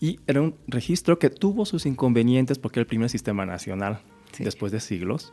Y 0.00 0.20
era 0.26 0.40
un 0.42 0.56
registro 0.66 1.18
que 1.18 1.30
tuvo 1.30 1.64
sus 1.64 1.86
inconvenientes 1.86 2.58
porque 2.58 2.80
era 2.80 2.82
el 2.82 2.86
primer 2.88 3.08
sistema 3.08 3.46
nacional 3.46 4.00
Sí. 4.32 4.42
después 4.44 4.72
de 4.72 4.80
siglos, 4.80 5.32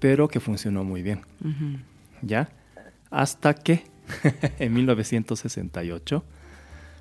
pero 0.00 0.26
que 0.28 0.40
funcionó 0.40 0.82
muy 0.84 1.00
bien. 1.02 1.20
¿ya? 2.22 2.48
Hasta 3.10 3.54
que 3.54 3.84
en 4.58 4.74
1968 4.74 6.24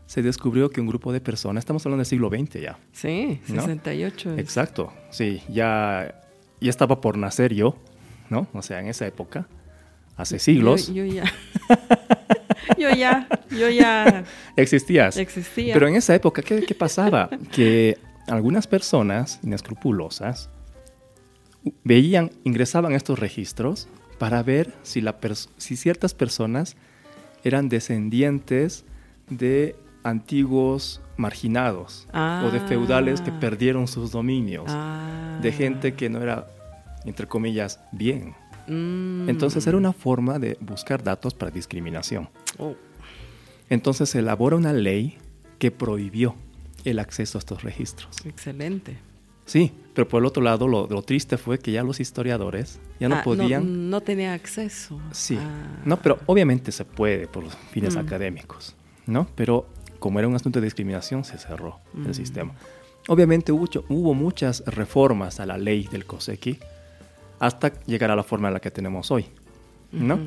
se 0.05 0.21
descubrió 0.21 0.69
que 0.69 0.81
un 0.81 0.87
grupo 0.87 1.11
de 1.11 1.19
personas, 1.21 1.63
estamos 1.63 1.83
hablando 1.85 2.01
del 2.01 2.05
siglo 2.05 2.29
XX 2.29 2.61
ya, 2.61 2.77
Sí, 2.91 3.41
¿No? 3.47 3.61
68 3.63 4.33
es. 4.33 4.39
exacto, 4.39 4.93
sí, 5.09 5.41
ya, 5.49 6.21
ya 6.61 6.69
estaba 6.69 7.01
por 7.01 7.17
nacer 7.17 7.55
yo, 7.55 7.75
¿no? 8.29 8.47
O 8.53 8.61
sea, 8.61 8.79
en 8.79 8.87
esa 8.87 9.07
época, 9.07 9.47
hace 10.15 10.37
siglos, 10.37 10.87
Yo, 10.89 11.05
yo 11.05 11.05
ya. 11.05 11.23
yo 12.77 12.89
ya. 12.89 13.27
Yo 13.51 13.69
ya 13.69 14.23
existías. 14.55 15.17
existía. 15.17 15.73
Pero 15.73 15.87
en 15.87 15.95
esa 15.95 16.13
época, 16.15 16.41
¿qué, 16.41 16.61
qué 16.61 16.75
pasaba? 16.75 17.29
que 17.51 17.97
algunas 18.27 18.67
personas 18.67 19.39
inescrupulosas 19.43 20.49
veían, 21.83 22.31
ingresaban 22.43 22.93
a 22.93 22.95
estos 22.95 23.19
registros 23.19 23.87
para 24.17 24.41
ver 24.43 24.73
si, 24.83 25.01
la 25.01 25.15
si 25.57 25.75
ciertas 25.75 26.13
personas 26.13 26.75
eran 27.43 27.69
descendientes 27.69 28.85
de 29.29 29.75
antiguos 30.03 31.01
marginados 31.17 32.07
o 32.13 32.49
de 32.51 32.59
feudales 32.61 33.21
que 33.21 33.31
Ah. 33.31 33.39
perdieron 33.39 33.87
sus 33.87 34.11
dominios, 34.11 34.65
Ah. 34.69 35.39
de 35.41 35.51
gente 35.51 35.93
que 35.95 36.09
no 36.09 36.21
era, 36.21 36.47
entre 37.05 37.27
comillas, 37.27 37.79
bien. 37.91 38.35
Mm. 38.67 39.29
Entonces 39.29 39.65
era 39.67 39.77
una 39.77 39.93
forma 39.93 40.39
de 40.39 40.57
buscar 40.61 41.03
datos 41.03 41.33
para 41.33 41.51
discriminación. 41.51 42.29
Oh. 42.57 42.75
Entonces 43.69 44.09
se 44.09 44.19
elabora 44.19 44.55
una 44.55 44.73
ley 44.73 45.17
que 45.59 45.71
prohibió 45.71 46.35
el 46.83 46.99
acceso 46.99 47.37
a 47.37 47.39
estos 47.39 47.63
registros. 47.63 48.15
Excelente. 48.25 48.97
Sí, 49.45 49.71
pero 49.93 50.07
por 50.07 50.21
el 50.21 50.25
otro 50.25 50.41
lado, 50.41 50.67
lo, 50.67 50.87
lo 50.87 51.01
triste 51.03 51.37
fue 51.37 51.59
que 51.59 51.71
ya 51.71 51.83
los 51.83 51.99
historiadores 51.99 52.79
ya 52.99 53.09
no 53.09 53.17
Ah, 53.17 53.23
podían... 53.23 53.89
No, 53.91 54.01
tenía 54.01 54.33
acceso. 54.33 54.99
Sí, 55.11 55.37
no, 55.85 55.97
pero 55.97 56.19
obviamente 56.25 56.71
se 56.71 56.83
puede 56.83 57.27
por 57.27 57.43
los 57.43 57.55
fines 57.71 57.95
Mm. 57.95 57.99
académicos, 57.99 58.75
¿no? 59.05 59.27
Pero 59.35 59.67
como 59.99 60.17
era 60.19 60.27
un 60.27 60.35
asunto 60.35 60.59
de 60.59 60.65
discriminación, 60.65 61.23
se 61.23 61.37
cerró 61.37 61.79
Mm. 61.93 62.07
el 62.07 62.15
sistema. 62.15 62.53
Obviamente 63.07 63.51
hubo, 63.51 63.67
hubo 63.89 64.13
muchas 64.15 64.63
reformas 64.65 65.39
a 65.39 65.45
la 65.45 65.59
ley 65.59 65.87
del 65.91 66.05
COSECI 66.05 66.57
hasta 67.39 67.73
llegar 67.85 68.11
a 68.11 68.15
la 68.15 68.23
forma 68.23 68.47
en 68.49 68.53
la 68.55 68.59
que 68.59 68.71
tenemos 68.71 69.11
hoy, 69.11 69.25
¿no? 69.91 70.19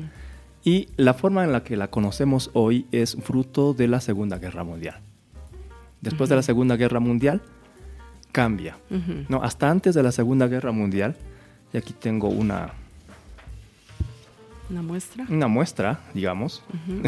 Y 0.63 0.89
la 0.97 1.13
forma 1.13 1.43
en 1.43 1.51
la 1.53 1.63
que 1.63 1.77
la 1.77 1.89
conocemos 1.89 2.49
hoy 2.53 2.85
es 2.91 3.15
fruto 3.21 3.73
de 3.73 3.87
la 3.87 4.01
Segunda 4.01 4.37
Guerra 4.37 4.63
Mundial. 4.63 4.99
Después 6.01 6.29
de 6.29 6.35
la. 6.35 6.41
Segunda 6.43 6.75
Guerra 6.77 6.99
Mundial, 6.99 7.41
cambia. 8.31 8.77
No, 9.29 9.41
hasta 9.43 9.69
antes 9.69 9.95
de 9.95 10.03
la 10.03 10.11
Segunda 10.11 10.47
Guerra 10.47 10.71
Mundial, 10.71 11.15
y 11.73 11.77
aquí 11.77 11.93
tengo 11.93 12.27
una, 12.29 12.73
Una 14.69 14.81
muestra. 14.81 15.25
una 15.29 15.47
muestra, 15.47 15.99
digamos. 16.13 16.63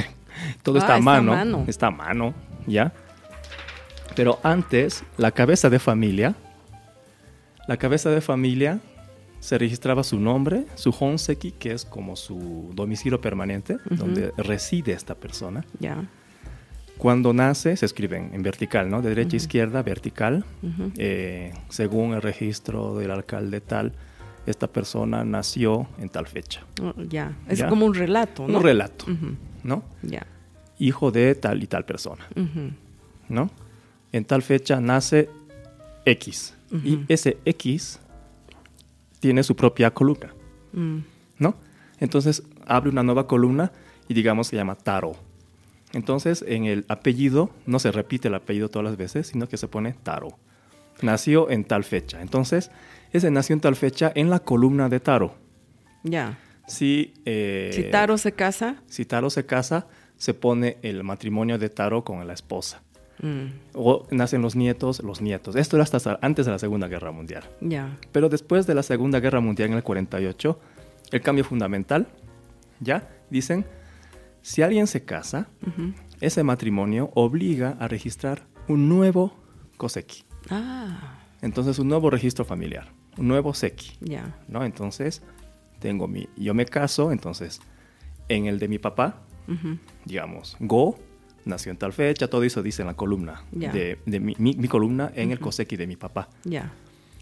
Todo 0.63 0.75
Ah, 0.77 0.79
está 0.79 0.95
a 0.95 0.99
mano, 1.01 1.33
mano. 1.33 1.65
está 1.67 1.87
a 1.87 1.91
mano, 1.91 2.33
¿ya? 2.67 2.93
Pero 4.15 4.39
antes, 4.43 5.03
la 5.17 5.31
cabeza 5.31 5.69
de 5.69 5.79
familia, 5.79 6.35
la 7.67 7.77
cabeza 7.77 8.09
de 8.09 8.21
familia 8.21 8.79
se 9.41 9.57
registraba 9.57 10.03
su 10.05 10.19
nombre, 10.19 10.65
su 10.75 10.91
honseki, 10.97 11.51
que 11.51 11.73
es 11.73 11.83
como 11.83 12.15
su 12.15 12.71
domicilio 12.73 13.19
permanente, 13.19 13.77
donde 13.89 14.31
reside 14.37 14.93
esta 14.93 15.15
persona. 15.15 15.65
Ya. 15.79 16.05
Cuando 16.97 17.33
nace, 17.33 17.75
se 17.75 17.85
escriben 17.87 18.29
en 18.33 18.43
vertical, 18.43 18.87
¿no? 18.89 19.01
De 19.01 19.09
derecha 19.09 19.35
a 19.35 19.37
izquierda, 19.37 19.81
vertical. 19.81 20.45
Eh, 20.97 21.51
según 21.69 22.13
el 22.13 22.21
registro 22.21 22.95
del 22.97 23.09
alcalde 23.09 23.59
tal, 23.61 23.93
esta 24.45 24.67
persona 24.67 25.23
nació 25.25 25.87
en 25.97 26.09
tal 26.09 26.27
fecha. 26.27 26.61
Oh, 26.81 26.93
ya. 27.09 27.35
Es 27.49 27.57
Ya. 27.59 27.67
como 27.67 27.87
un 27.87 27.95
relato, 27.95 28.47
¿no? 28.47 28.59
Un 28.59 28.63
relato. 28.63 29.05
¿no? 29.63 29.83
Ya. 30.03 30.25
Hijo 30.77 31.11
de 31.11 31.33
tal 31.35 31.63
y 31.63 31.67
tal 31.67 31.85
persona. 31.85 32.27
¿no? 33.27 33.49
En 34.11 34.23
tal 34.25 34.43
fecha 34.43 34.79
nace 34.79 35.29
X. 36.05 36.53
Y 36.71 36.99
ese 37.07 37.37
X 37.45 37.99
tiene 39.21 39.43
su 39.43 39.55
propia 39.55 39.91
columna, 39.93 40.33
Mm. 40.73 40.97
¿no? 41.39 41.55
Entonces 41.99 42.43
abre 42.65 42.89
una 42.89 43.03
nueva 43.03 43.27
columna 43.27 43.71
y 44.09 44.13
digamos 44.13 44.47
se 44.47 44.57
llama 44.57 44.75
Taro. 44.75 45.13
Entonces 45.93 46.43
en 46.47 46.65
el 46.65 46.85
apellido 46.89 47.49
no 47.65 47.79
se 47.79 47.91
repite 47.91 48.27
el 48.27 48.35
apellido 48.35 48.67
todas 48.69 48.85
las 48.85 48.97
veces, 48.97 49.27
sino 49.27 49.47
que 49.47 49.57
se 49.57 49.67
pone 49.69 49.93
Taro. 50.03 50.37
Nació 51.01 51.49
en 51.49 51.63
tal 51.63 51.83
fecha. 51.83 52.21
Entonces, 52.21 52.69
ese 53.11 53.31
nació 53.31 53.53
en 53.53 53.59
tal 53.61 53.75
fecha 53.75 54.11
en 54.13 54.29
la 54.29 54.39
columna 54.39 54.87
de 54.89 54.99
Taro. 54.99 55.33
Ya. 56.03 56.37
Si, 56.67 57.13
eh, 57.25 57.71
Si 57.73 57.83
Taro 57.85 58.17
se 58.17 58.33
casa. 58.33 58.75
si 58.87 59.05
Taro 59.05 59.29
se 59.29 59.45
casa, 59.45 59.87
se 60.17 60.33
pone 60.33 60.77
el 60.83 61.03
matrimonio 61.03 61.57
de 61.57 61.69
Taro 61.69 62.03
con 62.03 62.25
la 62.27 62.33
esposa. 62.33 62.81
Mm, 63.21 63.45
O 63.73 64.07
nacen 64.11 64.41
los 64.41 64.55
nietos, 64.55 65.01
los 65.03 65.21
nietos. 65.21 65.55
Esto 65.55 65.77
era 65.77 65.83
hasta 65.83 66.19
antes 66.21 66.45
de 66.45 66.51
la 66.51 66.59
Segunda 66.59 66.87
Guerra 66.87 67.11
Mundial. 67.11 67.43
Ya. 67.61 67.97
Pero 68.11 68.29
después 68.29 68.67
de 68.67 68.75
la 68.75 68.83
Segunda 68.83 69.19
Guerra 69.19 69.39
Mundial 69.39 69.69
en 69.69 69.75
el 69.77 69.83
48, 69.83 70.59
el 71.11 71.21
cambio 71.21 71.43
fundamental, 71.43 72.07
ya, 72.79 73.09
dicen, 73.29 73.65
si 74.41 74.61
alguien 74.61 74.87
se 74.87 75.03
casa, 75.03 75.47
ese 76.19 76.43
matrimonio 76.43 77.11
obliga 77.13 77.77
a 77.79 77.87
registrar 77.87 78.43
un 78.67 78.89
nuevo 78.89 79.33
Koseki. 79.77 80.23
Ah. 80.49 81.19
Entonces, 81.41 81.79
un 81.79 81.87
nuevo 81.87 82.09
registro 82.09 82.45
familiar, 82.45 82.91
un 83.17 83.27
nuevo 83.27 83.53
Seki, 83.53 83.97
Ya. 84.01 84.39
¿no? 84.47 84.63
Entonces, 84.63 85.21
tengo 85.79 86.07
mi, 86.07 86.29
yo 86.37 86.53
me 86.53 86.65
caso, 86.65 87.11
entonces, 87.11 87.61
en 88.29 88.45
el 88.45 88.59
de 88.59 88.67
mi 88.67 88.77
papá, 88.77 89.21
digamos, 90.05 90.55
Go 90.59 90.97
nació 91.45 91.71
en 91.71 91.77
tal 91.77 91.93
fecha, 91.93 92.27
todo 92.27 92.43
eso 92.43 92.61
dice 92.61 92.81
en 92.81 92.87
la 92.87 92.93
columna, 92.93 93.43
de, 93.51 93.97
de 94.05 94.19
mi, 94.19 94.35
mi- 94.37 94.55
mi 94.55 94.67
columna 94.67 95.11
en 95.15 95.31
el 95.31 95.39
Koseki 95.39 95.75
de 95.77 95.87
mi 95.87 95.95
papá. 95.95 96.29
Ya. 96.43 96.71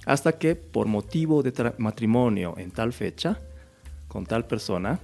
Hasta 0.06 0.34
que 0.38 0.56
por 0.56 0.88
motivo 0.88 1.44
de 1.44 1.74
matrimonio 1.78 2.56
en 2.58 2.72
tal 2.72 2.94
fecha, 2.94 3.40
con 4.08 4.26
tal 4.26 4.46
persona, 4.46 5.00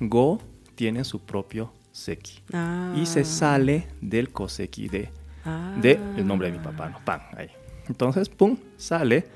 Go 0.00 0.40
tiene 0.76 1.02
su 1.04 1.20
propio 1.20 1.72
Seki. 1.92 2.40
Ah. 2.52 2.92
Y 2.94 3.06
se 3.06 3.24
sale 3.24 3.88
del 4.00 4.30
Koseki 4.30 4.88
de, 4.88 5.10
Ah. 5.44 5.74
de 5.76 5.98
el 6.16 6.26
nombre 6.26 6.50
de 6.50 6.58
mi 6.58 6.62
papá, 6.62 6.88
¿no? 6.88 7.00
Pan, 7.04 7.22
ahí. 7.36 7.48
Entonces, 7.88 8.28
pum, 8.28 8.56
sale 8.76 9.26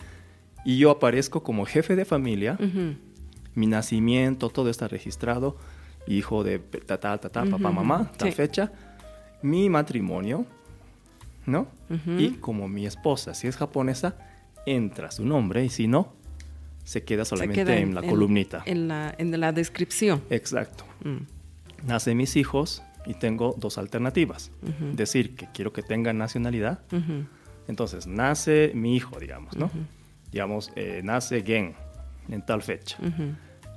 y 0.65 0.79
yo 0.79 0.91
aparezco 0.91 1.43
como 1.43 1.65
jefe 1.65 1.97
de 1.97 2.05
familia, 2.05 2.57
mi 3.55 3.67
nacimiento, 3.67 4.49
todo 4.51 4.71
está 4.71 4.89
registrado, 4.89 5.57
hijo 6.07 6.45
de 6.45 6.59
tal, 6.59 7.01
tal, 7.01 7.21
tal, 7.21 7.31
tal, 7.31 7.51
papá, 7.51 7.65
Ujú, 7.71 7.75
mamá, 7.75 8.13
tal 8.17 8.29
sí. 8.31 8.35
fecha, 8.37 8.73
mi 9.43 9.69
matrimonio, 9.69 10.47
¿no? 11.47 11.67
Y 12.19 12.31
como 12.35 12.69
mi 12.69 12.87
esposa, 12.87 13.35
si 13.35 13.49
es 13.49 13.57
japonesa, 13.57 14.17
entra 14.65 15.11
su 15.11 15.27
nombre 15.27 15.65
y 15.65 15.69
si 15.69 15.89
no, 15.89 16.15
se 16.85 17.05
queda 17.05 17.25
Se 17.25 17.31
solamente 17.31 17.65
queda 17.65 17.77
en, 17.77 17.95
la 17.95 18.03
columnita. 18.03 18.63
En 18.65 18.89
la, 18.89 19.15
en 19.19 19.39
la 19.39 19.53
descripción. 19.53 20.23
Exacto. 20.31 20.85
Mm. 21.05 21.87
Nacen 21.87 22.17
mis 22.17 22.37
hijos 22.37 22.83
y 23.07 23.15
tengo 23.15 23.55
dos 23.59 23.79
alternativas. 23.79 24.51
Decir 24.95 25.35
que 25.35 25.49
quiero 25.53 25.73
que 25.73 25.83
tengan 25.83 26.19
nacionalidad. 26.19 26.81
Entonces, 27.69 28.07
nace 28.07 28.73
mi 28.75 28.97
hijo, 28.97 29.19
digamos, 29.19 29.57
¿no? 29.57 29.71
Digamos, 30.31 30.73
eh, 30.77 31.01
nace 31.05 31.43
Gen 31.43 31.75
en 32.29 32.43
tal 32.43 32.63
fecha. 32.63 32.97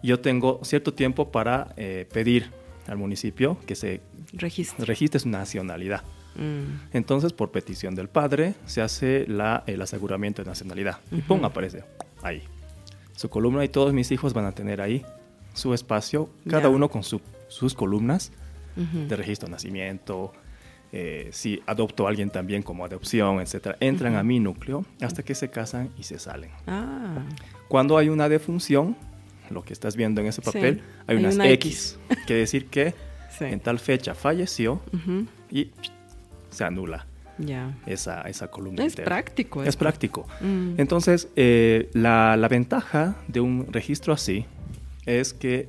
Yo 0.04 0.20
tengo 0.20 0.60
cierto 0.64 0.94
tiempo 0.94 1.32
para 1.32 1.74
eh, 1.78 2.08
pedir 2.14 2.52
al 2.88 2.98
municipio 2.98 3.58
que 3.66 3.76
se 3.76 4.02
registre 4.34 5.20
su 5.20 5.30
nacionalidad. 5.30 6.04
Mm. 6.36 6.96
Entonces, 6.98 7.32
por 7.34 7.52
petición 7.52 7.96
del 7.96 8.10
padre, 8.10 8.56
se 8.66 8.82
hace 8.82 9.26
la, 9.28 9.64
el 9.68 9.82
aseguramiento 9.82 10.44
de 10.44 10.50
nacionalidad. 10.50 11.00
Y 11.12 11.22
pum, 11.22 11.44
aparece 11.46 11.84
ahí. 12.22 12.44
Su 13.16 13.30
columna 13.30 13.64
y 13.64 13.70
todos 13.70 13.94
mis 13.94 14.12
hijos 14.12 14.34
van 14.34 14.46
a 14.46 14.52
tener 14.52 14.82
ahí 14.82 15.06
su 15.54 15.74
espacio, 15.74 16.30
cada 16.50 16.68
uno 16.70 16.90
con 16.90 17.04
su- 17.04 17.22
sus 17.48 17.74
columnas 17.74 18.32
de 18.76 19.16
registro 19.16 19.48
de 19.48 19.52
nacimiento. 19.54 20.34
eh, 20.92 21.30
si 21.34 21.62
adopto 21.66 22.06
a 22.06 22.10
alguien 22.10 22.30
también 22.30 22.62
como 22.64 22.86
adopción, 22.86 23.42
etcétera, 23.42 23.76
entran 23.82 24.16
a 24.16 24.24
mi 24.24 24.40
núcleo 24.40 24.86
hasta 25.02 25.24
que 25.24 25.36
se 25.36 25.50
casan 25.50 25.90
y 25.98 26.04
se 26.04 26.20
salen. 26.20 26.52
Ah. 26.68 27.18
Cuando 27.68 27.98
hay 27.98 28.08
una 28.08 28.30
defunción, 28.30 28.96
lo 29.50 29.64
que 29.64 29.74
estás 29.74 29.96
viendo 29.96 30.22
en 30.22 30.28
ese 30.28 30.42
Sí, 30.42 30.46
papel, 30.46 30.82
hay 31.08 31.16
hay 31.18 31.24
unas 31.24 31.36
una 31.36 31.50
X. 31.50 31.98
Quiere 32.26 32.42
decir 32.42 32.68
que 32.68 32.94
Sí. 33.38 33.44
en 33.46 33.60
tal 33.60 33.80
fecha 33.80 34.16
falleció 34.16 34.82
y 35.52 35.72
se 36.50 36.64
anula 36.64 37.06
esa, 37.86 38.22
esa 38.22 38.50
columna. 38.50 38.86
Es 38.86 38.94
entera. 38.94 39.06
práctico. 39.08 39.62
Es 39.64 39.76
práctico. 39.76 40.26
Mm. 40.40 40.76
Entonces, 40.80 41.28
eh, 41.36 41.90
la, 41.92 42.38
la 42.38 42.48
ventaja 42.48 43.18
de 43.28 43.42
un 43.42 43.68
registro 43.74 44.14
así 44.14 44.46
es 45.06 45.34
que 45.34 45.68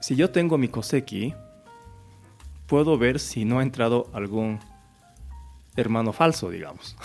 si 0.00 0.16
yo 0.16 0.30
tengo 0.30 0.58
mi 0.58 0.66
Koseki, 0.66 1.34
puedo 2.66 2.98
ver 2.98 3.20
si 3.20 3.44
no 3.44 3.60
ha 3.60 3.62
entrado 3.62 4.10
algún 4.12 4.58
hermano 5.76 6.12
falso, 6.12 6.50
digamos. 6.50 6.96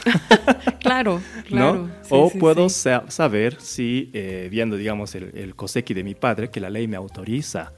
Claro, 0.79 1.21
claro. 1.47 1.75
¿no? 1.87 1.87
Sí, 2.03 2.09
o 2.11 2.29
sí, 2.29 2.37
puedo 2.39 2.69
sí. 2.69 2.75
sa- 2.81 3.09
saber 3.09 3.59
si, 3.61 4.09
eh, 4.13 4.47
viendo, 4.51 4.75
digamos, 4.77 5.15
el, 5.15 5.31
el 5.37 5.55
de 5.55 6.03
mi 6.03 6.15
padre, 6.15 6.49
que 6.49 6.59
la 6.59 6.69
ley 6.69 6.87
me 6.87 6.97
autoriza 6.97 7.73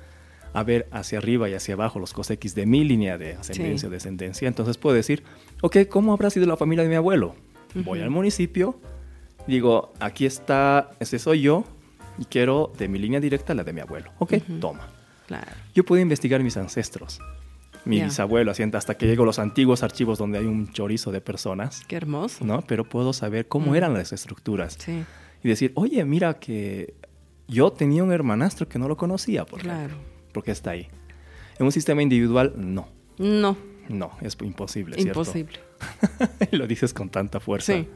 a 0.54 0.64
ver 0.64 0.88
hacia 0.92 1.20
arriba 1.20 1.50
y 1.50 1.54
hacia 1.54 1.76
abajo 1.76 2.00
los 2.00 2.14
Kosekis 2.14 2.56
de 2.56 2.66
mi 2.66 2.84
línea 2.84 3.18
de 3.18 3.36
ascendencia 3.36 3.88
o 3.90 3.92
descendencia, 3.92 4.48
entonces 4.48 4.78
puedo 4.78 4.96
decir, 4.96 5.24
ok, 5.62 5.78
¿cómo 5.90 6.14
habrá 6.14 6.30
sido 6.30 6.46
la 6.48 6.58
familia 6.58 6.84
de 6.84 6.90
mi 6.90 6.96
abuelo? 6.96 7.36
Voy 7.76 8.02
al 8.02 8.10
municipio, 8.10 8.80
digo, 9.46 9.94
aquí 10.00 10.26
está, 10.26 10.90
ese 11.00 11.20
soy 11.20 11.42
yo, 11.42 11.64
y 12.18 12.26
quiero 12.26 12.72
de 12.80 12.88
mi 12.88 12.98
línea 12.98 13.20
directa 13.20 13.54
la 13.54 13.64
de 13.64 13.74
mi 13.74 13.82
abuelo. 13.82 14.12
Ok, 14.18 14.34
Ujú. 14.34 14.60
toma. 14.60 14.88
Claro. 15.28 15.52
Yo 15.76 15.84
puedo 15.86 16.02
investigar 16.02 16.42
mis 16.42 16.58
ancestros, 16.58 17.20
mi 17.86 18.02
bisabuelo, 18.02 18.52
hasta 18.52 18.96
que 18.98 19.06
llego 19.08 19.24
a 19.24 19.26
los 19.26 19.40
antiguos 19.40 19.84
archivos 19.84 20.18
donde 20.18 20.38
hay 20.40 20.46
un 20.46 20.72
chorizo 20.72 21.12
de 21.12 21.22
personas. 21.22 21.84
Qué 21.88 21.96
hermoso. 21.96 22.44
¿no? 22.46 22.62
Pero 22.62 22.84
puedo 22.84 23.14
saber 23.14 23.48
cómo 23.48 23.72
Mm. 23.72 23.76
eran 23.76 23.94
las 23.94 24.14
estructuras 24.14 24.78
Sí, 24.80 25.04
y 25.44 25.48
decir, 25.48 25.72
oye, 25.76 26.04
mira 26.06 26.36
que 26.40 26.96
yo 27.48 27.72
tenía 27.72 28.04
un 28.04 28.12
hermanastro 28.12 28.68
que 28.68 28.78
no 28.80 28.88
lo 28.88 28.98
conocía, 28.98 29.46
por 29.46 29.62
claro. 29.62 29.86
ejemplo, 29.86 29.98
porque 30.34 30.52
está 30.52 30.72
ahí. 30.72 30.88
En 31.60 31.66
un 31.66 31.72
sistema 31.72 32.02
individual, 32.02 32.54
no, 32.58 32.88
No, 33.18 33.58
no, 33.90 34.12
es 34.22 34.38
imposible, 34.42 34.96
¿cierto? 34.96 35.22
imposible. 35.22 35.60
lo 36.52 36.68
dices 36.68 36.94
con 36.94 37.10
tanta 37.10 37.40
fuerza, 37.40 37.74
Sí. 37.74 37.88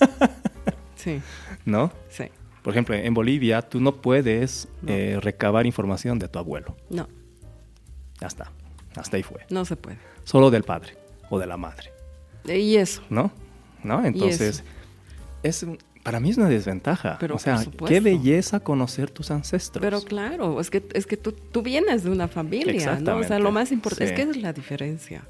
sí, 0.96 1.20
¿no? 1.64 1.92
sí. 2.10 2.24
Por 2.62 2.72
ejemplo, 2.74 2.94
en 2.94 3.12
Bolivia 3.12 3.60
tú 3.62 3.80
no 3.80 3.96
puedes 3.96 4.68
No. 4.82 4.92
eh, 4.92 5.18
recabar 5.20 5.66
información 5.66 6.18
de 6.18 6.28
tu 6.28 6.38
abuelo. 6.38 6.76
No, 6.90 7.08
Ya 8.20 8.28
está, 8.28 8.52
hasta 8.96 9.16
ahí 9.16 9.22
fue. 9.22 9.40
no 9.50 9.64
se 9.64 9.76
puede. 9.76 9.98
Solo 10.24 10.50
del 10.50 10.62
padre 10.62 10.96
o 11.30 11.38
de 11.38 11.46
la 11.46 11.56
madre, 11.56 11.92
Y 12.46 12.76
eso. 12.76 13.02
¿no? 13.10 13.30
¿No? 13.82 14.04
Entonces, 14.04 14.62
es 15.42 15.66
para 16.02 16.18
mí 16.18 16.30
es 16.30 16.36
una 16.36 16.48
desventaja. 16.48 17.16
Pero 17.20 17.36
o 17.36 17.38
sea, 17.38 17.64
qué 17.86 18.00
belleza 18.00 18.60
conocer 18.60 19.10
tus 19.10 19.30
ancestros. 19.30 19.80
Pero 19.82 20.00
claro, 20.02 20.60
es 20.60 20.68
que, 20.70 20.82
es 20.94 21.06
que 21.06 21.16
tú, 21.16 21.32
tú 21.32 21.62
vienes 21.62 22.02
de 22.02 22.10
una 22.10 22.28
familia, 22.28 22.98
¿no? 23.00 23.18
O 23.18 23.24
sea, 23.24 23.38
lo 23.38 23.52
más 23.52 23.70
importante 23.70 24.08
sí. 24.08 24.12
es 24.12 24.16
que 24.16 24.30
es 24.30 24.42
la 24.42 24.52
diferencia. 24.52 25.22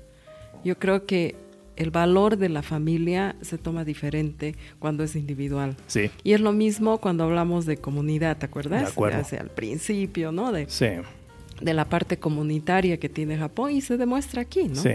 Yo 0.64 0.78
creo 0.78 1.04
que 1.06 1.36
el 1.76 1.90
valor 1.90 2.36
de 2.36 2.48
la 2.48 2.62
familia 2.62 3.36
se 3.40 3.58
toma 3.58 3.84
diferente 3.84 4.54
cuando 4.78 5.04
es 5.04 5.16
individual. 5.16 5.76
Sí, 5.86 6.10
Y 6.22 6.32
es 6.32 6.40
lo 6.40 6.52
mismo 6.52 6.98
cuando 6.98 7.24
hablamos 7.24 7.66
de 7.66 7.76
comunidad, 7.76 8.38
¿te 8.38 8.46
acuerdas? 8.46 8.82
De 8.82 8.88
acuerdo. 8.88 9.18
Hace 9.18 9.38
al 9.38 9.50
principio, 9.50 10.32
¿no? 10.32 10.52
De, 10.52 10.66
sí, 10.68 10.86
de 11.62 11.74
la 11.74 11.88
parte 11.88 12.18
comunitaria 12.18 12.98
que 12.98 13.08
tiene 13.08 13.36
Japón 13.38 13.70
y 13.72 13.80
se 13.80 13.96
demuestra 13.96 14.42
aquí, 14.42 14.64
¿no? 14.64 14.76
sí. 14.76 14.90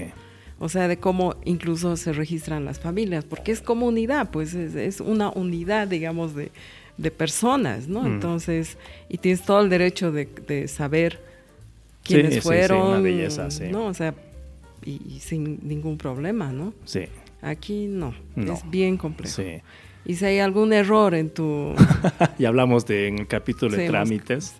O 0.59 0.69
sea, 0.69 0.87
de 0.87 0.97
cómo 0.97 1.35
incluso 1.45 1.95
se 1.97 2.13
registran 2.13 2.65
las 2.65 2.79
familias, 2.79 3.23
porque 3.25 3.51
es 3.51 3.61
comunidad, 3.61 4.31
pues 4.31 4.55
es, 4.55 4.73
es 4.73 5.01
una 5.01 5.29
unidad, 5.29 5.87
digamos, 5.87 6.33
de, 6.33 6.51
de 6.97 7.11
personas, 7.11 7.87
¿no? 7.87 8.01
Mm. 8.01 8.07
Entonces, 8.07 8.75
y 9.07 9.19
tienes 9.19 9.43
todo 9.43 9.61
el 9.61 9.69
derecho 9.69 10.11
de, 10.11 10.27
de 10.47 10.67
saber 10.67 11.19
Sí, 12.01 12.13
quiénes 12.15 12.33
sí, 12.33 12.39
sí, 12.39 12.47
fueron, 12.47 12.87
una 12.87 12.99
belleza, 13.01 13.51
sí. 13.51 13.65
¿no? 13.69 13.85
O 13.85 13.93
sea, 13.93 14.15
y, 14.83 14.99
y 15.07 15.19
sin 15.19 15.59
ningún 15.61 15.95
problema, 15.99 16.51
¿no? 16.51 16.73
Sí, 16.85 17.01
Aquí 17.43 17.85
no, 17.85 18.15
No. 18.35 18.53
es 18.53 18.67
bien 18.67 18.97
complejo. 18.97 19.35
sí. 19.35 19.61
Y 20.05 20.15
si 20.15 20.25
hay 20.25 20.39
algún 20.39 20.73
error 20.73 21.13
en 21.13 21.29
tu... 21.29 21.75
ya 22.39 22.47
hablamos 22.47 22.87
de, 22.87 23.09
en 23.09 23.19
el 23.19 23.27
capítulo 23.27 23.75
de 23.77 23.83
Sí, 23.83 23.89
trámites. 23.89 24.55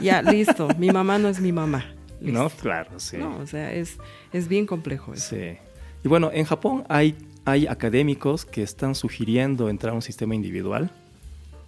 Ya, 0.00 0.22
listo, 0.22 0.68
mi 0.78 0.90
mamá 0.90 1.18
no 1.18 1.28
es 1.28 1.40
mi 1.40 1.52
mamá. 1.52 1.84
listo. 2.20 2.42
¿No? 2.42 2.50
Claro, 2.50 2.98
sí. 3.00 3.16
No, 3.16 3.38
o 3.38 3.46
sea, 3.46 3.72
es, 3.72 3.96
es 4.32 4.48
bien 4.48 4.66
complejo 4.66 5.14
eso. 5.14 5.34
Sí. 5.36 5.56
Y 6.04 6.08
bueno, 6.08 6.30
en 6.32 6.44
Japón 6.44 6.84
hay, 6.88 7.14
hay 7.44 7.66
académicos 7.66 8.44
que 8.44 8.62
están 8.62 8.94
sugiriendo 8.94 9.68
entrar 9.68 9.92
a 9.92 9.96
un 9.96 10.02
sistema 10.02 10.34
individual. 10.34 10.90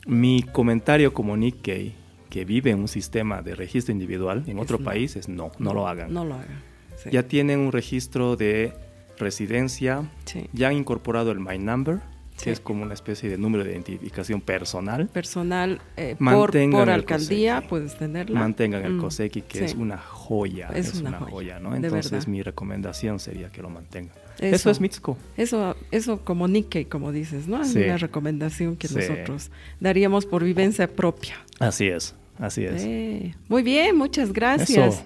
Mi 0.06 0.42
comentario 0.42 1.12
como 1.14 1.36
Nikkei, 1.36 1.94
que 2.28 2.44
vive 2.44 2.70
en 2.70 2.80
un 2.80 2.88
sistema 2.88 3.42
de 3.42 3.54
registro 3.54 3.92
individual 3.92 4.42
en 4.46 4.58
otro 4.58 4.78
no. 4.78 4.84
país, 4.84 5.16
es 5.16 5.28
no, 5.28 5.52
no 5.58 5.74
lo 5.74 5.86
hagan. 5.86 6.12
No 6.12 6.24
lo 6.24 6.34
hagan. 6.34 6.62
sí. 7.02 7.10
Ya 7.12 7.22
tienen 7.24 7.60
un 7.60 7.72
registro 7.72 8.36
de 8.36 8.72
residencia, 9.18 10.10
Sí. 10.24 10.46
ya 10.52 10.68
han 10.68 10.74
incorporado 10.76 11.30
el 11.30 11.40
My 11.40 11.58
Number, 11.58 12.00
que 12.42 12.50
Sí. 12.50 12.50
es 12.50 12.60
como 12.60 12.82
una 12.82 12.94
especie 12.94 13.28
de 13.30 13.38
número 13.38 13.64
de 13.64 13.72
identificación 13.72 14.40
personal. 14.40 15.06
Personal, 15.08 15.80
eh, 15.96 16.16
por, 16.18 16.22
Mantengan 16.24 16.80
por 16.80 16.88
el 16.88 16.94
alcaldía 16.94 17.62
puedes 17.68 17.96
tenerla. 17.96 18.38
Mantengan 18.38 18.84
el 18.84 18.92
Mm, 18.94 19.00
Koseki, 19.00 19.42
que 19.42 19.58
sí. 19.60 19.64
es 19.64 19.74
una 19.74 19.98
joya. 19.98 20.68
Es 20.74 20.88
Es, 20.88 21.00
una 21.00 21.10
una, 21.10 21.18
joya, 21.20 21.30
joya, 21.30 21.58
¿no? 21.60 21.74
Entonces 21.74 22.26
mi 22.28 22.42
recomendación 22.42 23.18
sería 23.20 23.48
que 23.50 23.62
lo 23.62 23.70
mantengan. 23.70 24.14
Eso. 24.38 24.56
Eso, 24.56 24.70
es 24.70 24.80
Mitsuko. 24.80 25.16
Eso, 25.36 25.76
eso 25.90 26.20
como 26.24 26.48
Nikkei, 26.48 26.86
como 26.86 27.12
dices, 27.12 27.46
¿no? 27.46 27.62
Es 27.62 27.68
Sí. 27.72 27.78
una 27.80 27.98
recomendación 27.98 28.76
que 28.76 28.88
nosotros 28.88 29.50
daríamos 29.78 30.26
por 30.26 30.42
vivencia 30.42 30.88
propia. 30.88 31.34
Así 31.60 31.86
es, 31.86 32.14
así 32.38 32.64
es. 32.64 32.82
Eh, 32.84 33.34
muy 33.48 33.62
bien, 33.62 33.96
muchas 33.96 34.32
gracias. 34.32 34.94
Eso. 34.94 35.04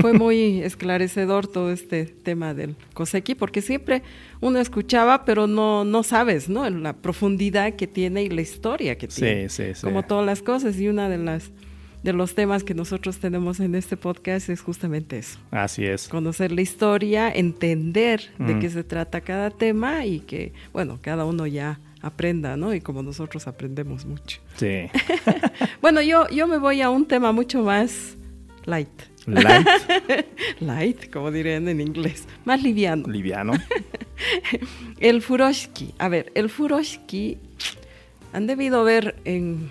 Fue 0.00 0.12
muy 0.12 0.60
esclarecedor 0.62 1.46
todo 1.46 1.70
este 1.70 2.06
tema 2.06 2.54
del 2.54 2.76
Koseki, 2.94 3.34
porque 3.34 3.62
siempre 3.62 4.02
uno 4.40 4.58
escuchaba, 4.58 5.24
pero 5.24 5.46
no, 5.46 5.84
no 5.84 6.02
sabes, 6.02 6.48
¿no? 6.48 6.68
La 6.70 6.94
profundidad 6.94 7.74
que 7.74 7.86
tiene 7.86 8.22
y 8.22 8.30
la 8.30 8.40
historia 8.40 8.96
que 8.96 9.08
tiene. 9.08 9.48
Sí, 9.48 9.64
sí, 9.64 9.74
sí. 9.74 9.80
Como 9.82 10.04
todas 10.04 10.24
las 10.24 10.42
cosas. 10.42 10.78
Y 10.78 10.88
una 10.88 11.08
de 11.08 11.18
las 11.18 11.50
de 12.04 12.12
los 12.12 12.34
temas 12.34 12.64
que 12.64 12.74
nosotros 12.74 13.18
tenemos 13.18 13.60
en 13.60 13.74
este 13.74 13.96
podcast 13.96 14.50
es 14.50 14.60
justamente 14.60 15.16
eso. 15.16 15.38
Así 15.50 15.86
es. 15.86 16.06
Conocer 16.06 16.52
la 16.52 16.60
historia, 16.60 17.32
entender 17.34 18.30
de 18.38 18.58
qué 18.58 18.68
se 18.68 18.84
trata 18.84 19.22
cada 19.22 19.50
tema 19.50 20.04
y 20.04 20.20
que, 20.20 20.52
bueno, 20.74 20.98
cada 21.00 21.24
uno 21.24 21.46
ya 21.46 21.80
aprenda, 22.02 22.58
¿no? 22.58 22.74
Y 22.74 22.82
como 22.82 23.02
nosotros 23.02 23.48
aprendemos 23.48 24.04
mucho. 24.04 24.40
Sí. 24.56 24.90
Bueno, 25.80 26.00
yo, 26.00 26.26
yo 26.28 26.46
me 26.46 26.56
voy 26.56 26.80
a 26.80 26.88
un 26.88 27.06
tema 27.06 27.30
mucho 27.32 27.62
más 27.62 28.16
light. 28.64 28.88
Light, 29.26 29.66
Light, 30.60 31.10
como 31.10 31.30
dirían 31.30 31.68
en 31.68 31.80
inglés. 31.80 32.26
Más 32.44 32.62
liviano. 32.62 33.06
liviano. 33.08 33.52
El 35.00 35.22
furoshiki. 35.22 35.94
A 35.98 36.08
ver, 36.08 36.30
el 36.34 36.48
furoshiki 36.50 37.38
han 38.32 38.46
debido 38.46 38.84
ver 38.84 39.16
en, 39.24 39.70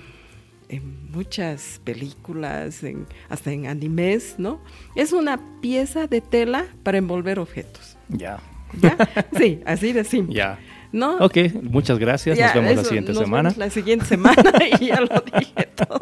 en 0.70 1.12
muchas 1.12 1.80
películas, 1.84 2.84
en, 2.84 3.08
hasta 3.30 3.52
en 3.52 3.68
animes, 3.68 4.36
¿no? 4.38 4.60
Es 4.96 5.14
una 5.14 5.40
pieza 5.62 6.08
de 6.08 6.22
tela 6.22 6.66
para 6.84 6.98
envolver 6.98 7.40
objetos. 7.40 7.98
Ya. 8.10 8.40
¿Ya? 8.82 8.98
Sí, 9.38 9.62
así 9.66 9.94
de 9.94 10.04
simple. 10.04 10.36
Ya. 10.36 10.60
¿No? 10.92 11.18
Ok, 11.18 11.38
muchas 11.64 11.98
gracias. 12.00 12.38
Ya, 12.38 12.48
Nos 12.48 12.56
vemos 12.56 12.76
la 12.76 12.84
siguiente 12.84 13.14
nos 13.14 13.24
semana. 13.24 13.50
vemos 13.50 13.58
la 13.58 13.70
siguiente 13.70 14.06
semana 14.06 14.52
y 14.80 14.86
ya 14.88 15.02
lo 15.02 15.24
dije 15.40 15.68
todo. 15.76 16.00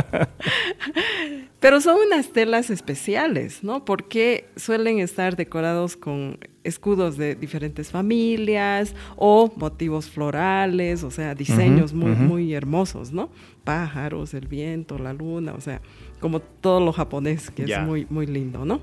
Pero 1.60 1.80
son 1.80 1.96
unas 2.06 2.28
telas 2.32 2.70
especiales, 2.70 3.64
¿no? 3.64 3.84
Porque 3.84 4.46
suelen 4.56 4.98
estar 5.00 5.36
decorados 5.36 5.96
con 5.96 6.38
escudos 6.64 7.16
de 7.16 7.34
diferentes 7.34 7.90
familias 7.90 8.94
o 9.16 9.52
motivos 9.56 10.08
florales, 10.10 11.02
o 11.02 11.10
sea, 11.10 11.34
diseños 11.34 11.92
muy, 11.94 12.10
muy 12.12 12.54
hermosos, 12.54 13.12
¿no? 13.12 13.30
Pájaros, 13.64 14.34
el 14.34 14.46
viento, 14.48 14.98
la 14.98 15.12
luna, 15.12 15.54
o 15.54 15.60
sea, 15.60 15.80
como 16.20 16.40
todo 16.40 16.80
lo 16.80 16.92
japonés, 16.92 17.50
que 17.50 17.62
es 17.62 17.68
muy, 17.86 18.06
muy 18.10 18.26
lindo, 18.26 18.64
¿no? 18.64 18.80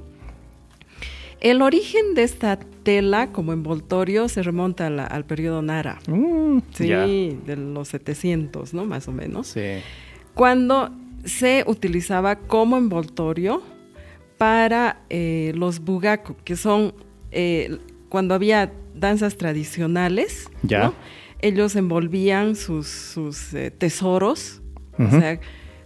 El 1.40 1.62
origen 1.62 2.16
de 2.16 2.24
esta 2.24 2.58
tela 2.84 3.32
como 3.34 3.52
envoltorio 3.52 4.30
se 4.30 4.44
remonta 4.44 4.90
la- 4.90 5.06
al 5.06 5.26
periodo 5.26 5.62
Nara. 5.62 6.00
Mm, 6.08 6.60
Sí, 6.72 7.38
de 7.46 7.56
los 7.58 7.90
700, 7.90 8.74
¿no? 8.74 8.86
Más 8.86 9.08
o 9.10 9.12
menos. 9.12 9.48
Sí. 9.48 9.62
Cuando 10.34 10.90
se 11.24 11.64
utilizaba 11.68 12.38
como 12.38 12.78
envoltorio 12.78 13.62
para 14.38 15.02
eh, 15.10 15.54
los 15.56 15.80
bugaku, 15.80 16.36
que 16.44 16.56
son 16.56 16.94
eh, 17.32 17.78
cuando 18.10 18.36
había 18.36 18.74
danzas 18.96 19.38
tradicionales, 19.38 20.50
Ya. 20.64 20.86
¿no? 20.86 20.94
ellos 21.40 21.76
envolvían 21.76 22.56
sus, 22.56 22.88
sus, 22.88 23.54
eh, 23.54 23.70
tesoros, 23.72 24.62
o 24.98 25.10
sea, 25.10 25.40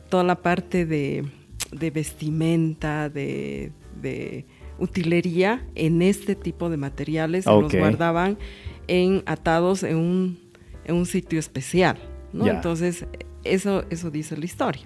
toda 0.10 0.24
la 0.24 0.36
parte 0.36 0.86
de, 0.86 1.26
de 1.72 1.90
vestimenta, 1.92 3.10
de, 3.10 3.72
de 4.02 4.46
utilería 4.78 5.66
en 5.76 6.02
este 6.02 6.36
tipo 6.36 6.70
de 6.70 6.78
materiales, 6.78 7.46
los 7.46 7.74
guardaban 7.74 8.38
en, 8.88 9.24
atados 9.26 9.84
en 9.84 9.98
un, 9.98 10.40
en 10.86 10.96
un 10.96 11.06
sitio 11.06 11.40
especial. 11.40 11.98
¿no? 12.34 12.46
Ya. 12.46 12.54
Entonces, 12.54 13.06
eso, 13.44 13.84
eso 13.90 14.12
dice 14.12 14.38
la 14.38 14.46
historia. 14.46 14.84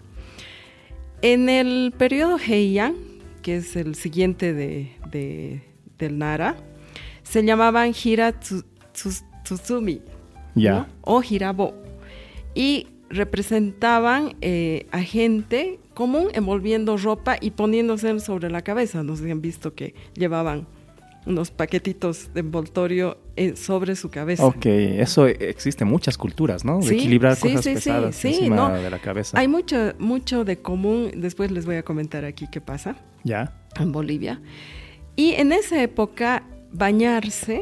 En 1.21 1.49
el 1.49 1.93
periodo 1.97 2.38
Heian, 2.38 2.95
que 3.41 3.57
es 3.57 3.75
el 3.75 3.95
siguiente 3.95 4.53
de, 4.53 4.91
de- 5.12 5.62
del 5.97 6.17
Nara, 6.17 6.55
se 7.23 7.43
llamaban 7.43 7.91
Hira 8.03 8.39
Tsu- 8.39 8.65
Tsu- 8.93 9.23
Tsutsumi 9.43 10.01
Ya. 10.55 10.71
¿no? 10.73 10.88
o 11.01 11.21
Hirabo. 11.23 11.73
Y 12.55 12.88
representaban 13.10 14.36
eh, 14.41 14.88
a 14.91 15.01
gente 15.01 15.79
común 15.93 16.27
envolviendo 16.34 16.97
ropa 16.97 17.38
y 17.39 17.51
poniéndose 17.51 18.19
sobre 18.19 18.49
la 18.49 18.62
cabeza. 18.63 19.03
No 19.03 19.15
sé 19.15 19.25
si 19.25 19.31
han 19.31 19.41
visto 19.41 19.75
que 19.75 19.93
llevaban 20.15 20.67
unos 21.25 21.51
paquetitos 21.51 22.34
de 22.34 22.39
envoltorio 22.39 23.17
eh, 23.36 23.55
sobre 23.55 23.95
su 23.95 24.10
cabeza. 24.10 24.45
Ok, 24.45 24.65
eso 24.65 25.27
existe 25.27 25.84
en 25.84 25.89
muchas 25.89 26.17
culturas, 26.17 26.65
¿no? 26.65 26.79
De 26.79 26.88
Sí, 26.88 26.95
equilibrar 26.95 27.36
sí, 27.36 27.41
cosas 27.49 27.63
sí, 27.63 27.69
sí, 27.69 27.75
pesadas 27.75 28.15
sí, 28.15 28.27
encima 28.29 28.55
no. 28.55 28.69
de 28.71 28.89
la 28.89 28.99
cabeza. 28.99 29.39
Hay 29.39 29.47
mucho, 29.47 29.93
mucho 29.99 30.43
de 30.43 30.57
común, 30.57 31.12
después 31.17 31.51
les 31.51 31.65
voy 31.65 31.75
a 31.75 31.84
comentar 31.84 32.25
aquí 32.25 32.47
qué 32.51 32.60
pasa 32.62 32.95
Ya. 33.23 33.53
en 33.79 33.91
Bolivia. 33.91 34.41
Y 35.15 35.34
en 35.34 35.51
esa 35.51 35.81
época, 35.84 36.43
bañarse, 36.71 37.62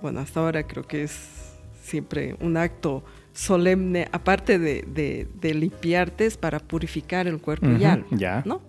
bueno, 0.00 0.20
hasta 0.20 0.40
ahora 0.40 0.66
creo 0.66 0.84
que 0.86 1.02
es 1.02 1.18
siempre 1.82 2.36
un 2.40 2.56
acto 2.56 3.02
solemne, 3.32 4.08
aparte 4.12 4.58
de, 4.58 4.82
de- 4.82 5.26
de 5.40 5.54
limpiarte, 5.54 6.26
es 6.26 6.36
para 6.36 6.58
purificar 6.60 7.26
el 7.26 7.38
cuerpo 7.40 7.66
y 7.78 7.84
alma, 7.84 8.06
ya. 8.10 8.42
¿no? 8.44 8.60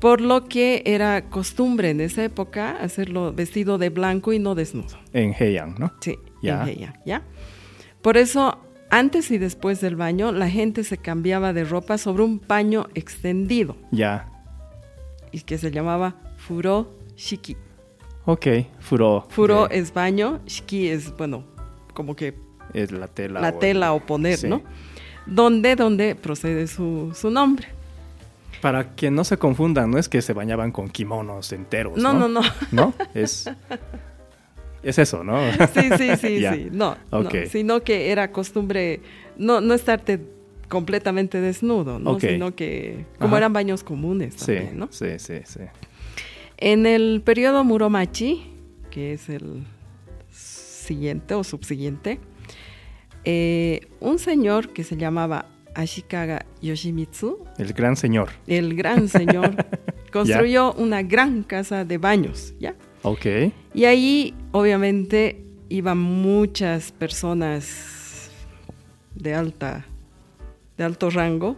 Por 0.00 0.20
lo 0.22 0.46
que 0.46 0.82
era 0.86 1.28
costumbre 1.28 1.90
en 1.90 2.00
esa 2.00 2.24
época 2.24 2.70
hacerlo 2.80 3.32
vestido 3.32 3.76
de 3.78 3.90
blanco 3.90 4.32
y 4.32 4.38
no 4.38 4.54
desnudo. 4.54 4.98
En 5.12 5.34
Heian, 5.38 5.74
¿no? 5.78 5.92
Sí, 6.00 6.18
Ya. 6.42 6.62
en 6.62 6.68
Heian, 6.68 6.94
¿ya? 7.04 7.22
Por 8.00 8.16
eso, 8.16 8.58
antes 8.90 9.30
y 9.30 9.36
después 9.36 9.80
del 9.82 9.96
baño, 9.96 10.32
la 10.32 10.48
gente 10.48 10.84
se 10.84 10.96
cambiaba 10.96 11.52
de 11.52 11.64
ropa 11.64 11.98
sobre 11.98 12.22
un 12.22 12.38
paño 12.38 12.86
extendido 12.94 13.76
Ya. 13.92 14.30
y 15.32 15.42
que 15.42 15.58
se 15.58 15.70
llamaba 15.70 16.16
furo 16.38 16.90
shiki. 17.16 17.56
Ok, 18.24 18.46
furo. 18.78 19.26
Furo 19.28 19.68
de- 19.68 19.78
es 19.78 19.92
baño, 19.92 20.40
shiki 20.46 20.88
es, 20.88 21.14
bueno, 21.16 21.44
como 21.92 22.16
que 22.16 22.34
es 22.72 22.90
la 22.90 23.06
tela. 23.08 23.40
la 23.40 23.50
o- 23.50 23.58
tela 23.58 23.92
o 23.92 24.00
poner, 24.00 24.38
sí. 24.38 24.48
¿no? 24.48 24.62
Donde, 25.26 25.76
donde 25.76 26.14
procede 26.14 26.66
su, 26.68 27.12
su 27.14 27.30
nombre. 27.30 27.68
Para 28.60 28.94
que 28.94 29.10
no 29.10 29.24
se 29.24 29.38
confundan, 29.38 29.90
no 29.90 29.98
es 29.98 30.08
que 30.08 30.20
se 30.22 30.32
bañaban 30.32 30.70
con 30.72 30.88
kimonos 30.90 31.52
enteros. 31.52 31.96
No, 31.96 32.12
No, 32.12 32.28
no, 32.28 32.40
no. 32.40 32.48
¿No? 32.72 32.94
Es, 33.14 33.50
es 34.82 34.98
eso, 34.98 35.24
¿no? 35.24 35.38
Sí, 35.74 35.88
sí, 35.96 36.16
sí, 36.16 36.38
sí. 36.52 36.68
No, 36.72 36.96
Ok. 37.10 37.24
no, 37.34 37.46
sino 37.50 37.80
que 37.82 38.10
era 38.10 38.32
costumbre 38.32 39.00
no, 39.36 39.60
no 39.60 39.72
estarte 39.74 40.20
completamente 40.68 41.40
desnudo, 41.40 41.98
¿no? 41.98 42.12
Ok. 42.12 42.20
Sino 42.20 42.54
que, 42.54 43.06
como 43.18 43.30
Ajá. 43.30 43.38
eran 43.38 43.52
baños 43.52 43.82
comunes 43.82 44.34
Sí, 44.34 44.46
también, 44.54 44.78
¿no? 44.78 44.88
sí, 44.90 45.18
sí, 45.18 45.34
sí. 45.44 45.60
En 46.58 46.84
el 46.86 47.22
periodo 47.24 47.64
Muromachi, 47.64 48.52
que 48.90 49.14
es 49.14 49.28
el 49.30 49.64
siguiente 50.30 51.34
o 51.34 51.42
subsiguiente, 51.44 52.20
eh, 53.24 53.88
un 54.00 54.18
señor 54.18 54.68
que 54.68 54.84
se 54.84 54.96
llamaba 54.96 55.46
Ashikaga 55.74 56.44
Yoshimitsu, 56.62 57.38
El 57.58 57.72
gran 57.72 57.96
señor. 57.96 58.30
el 58.46 58.74
gran 58.74 59.08
señor, 59.08 59.54
construyó 60.12 60.72
una 60.74 61.02
gran 61.02 61.42
casa 61.42 61.84
de 61.84 61.98
baños, 61.98 62.54
¿ya? 62.60 62.74
Ok. 63.02 63.26
Y 63.74 63.84
ahí, 63.84 64.34
obviamente, 64.52 65.44
iban 65.68 65.98
muchas 65.98 66.92
personas 66.92 68.30
de 69.14 69.34
alta, 69.34 69.86
de 70.76 70.84
alto 70.84 71.10
rango 71.10 71.56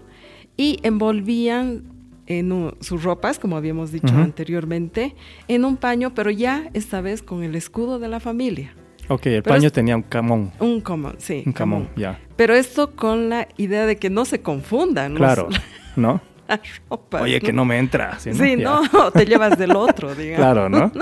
y 0.56 0.78
envolvían 0.82 1.84
en 2.26 2.52
u- 2.52 2.72
sus 2.80 3.02
ropas, 3.02 3.38
como 3.38 3.56
habíamos 3.56 3.90
dicho 3.92 4.14
anteriormente, 4.16 5.14
en 5.48 5.64
un 5.64 5.76
paño, 5.76 6.14
pero 6.14 6.30
ya 6.30 6.70
esta 6.74 7.00
vez 7.00 7.22
con 7.22 7.42
el 7.42 7.54
escudo 7.54 7.98
de 7.98 8.08
la 8.08 8.20
familia. 8.20 8.74
Ok, 9.12 9.26
el 9.26 9.42
Pero 9.42 9.54
paño 9.54 9.66
es- 9.66 9.72
tenía 9.72 9.96
un 9.96 10.02
camón. 10.02 10.52
Un 10.58 10.80
camón, 10.80 11.16
sí. 11.18 11.42
Un 11.46 11.52
camón, 11.52 11.88
ya. 11.96 12.18
Pero 12.36 12.54
esto 12.54 12.94
con 12.96 13.28
la 13.28 13.48
idea 13.56 13.86
de 13.86 13.96
que 13.96 14.10
no 14.10 14.24
se 14.24 14.40
confundan 14.42 15.12
los- 15.12 15.18
Claro, 15.20 15.48
¿no? 15.96 16.20
las 16.48 16.60
ropas. 16.90 17.22
Oye, 17.22 17.40
que 17.40 17.52
no 17.52 17.64
me 17.64 17.78
entra. 17.78 18.18
Sí, 18.18 18.32
Sí, 18.34 18.56
Ya. 18.58 18.64
no, 18.64 19.10
te 19.12 19.24
llevas 19.24 19.58
del 19.58 19.76
otro, 19.76 20.14
digamos. 20.14 20.38
Claro, 20.38 20.68
¿no? 20.68 20.92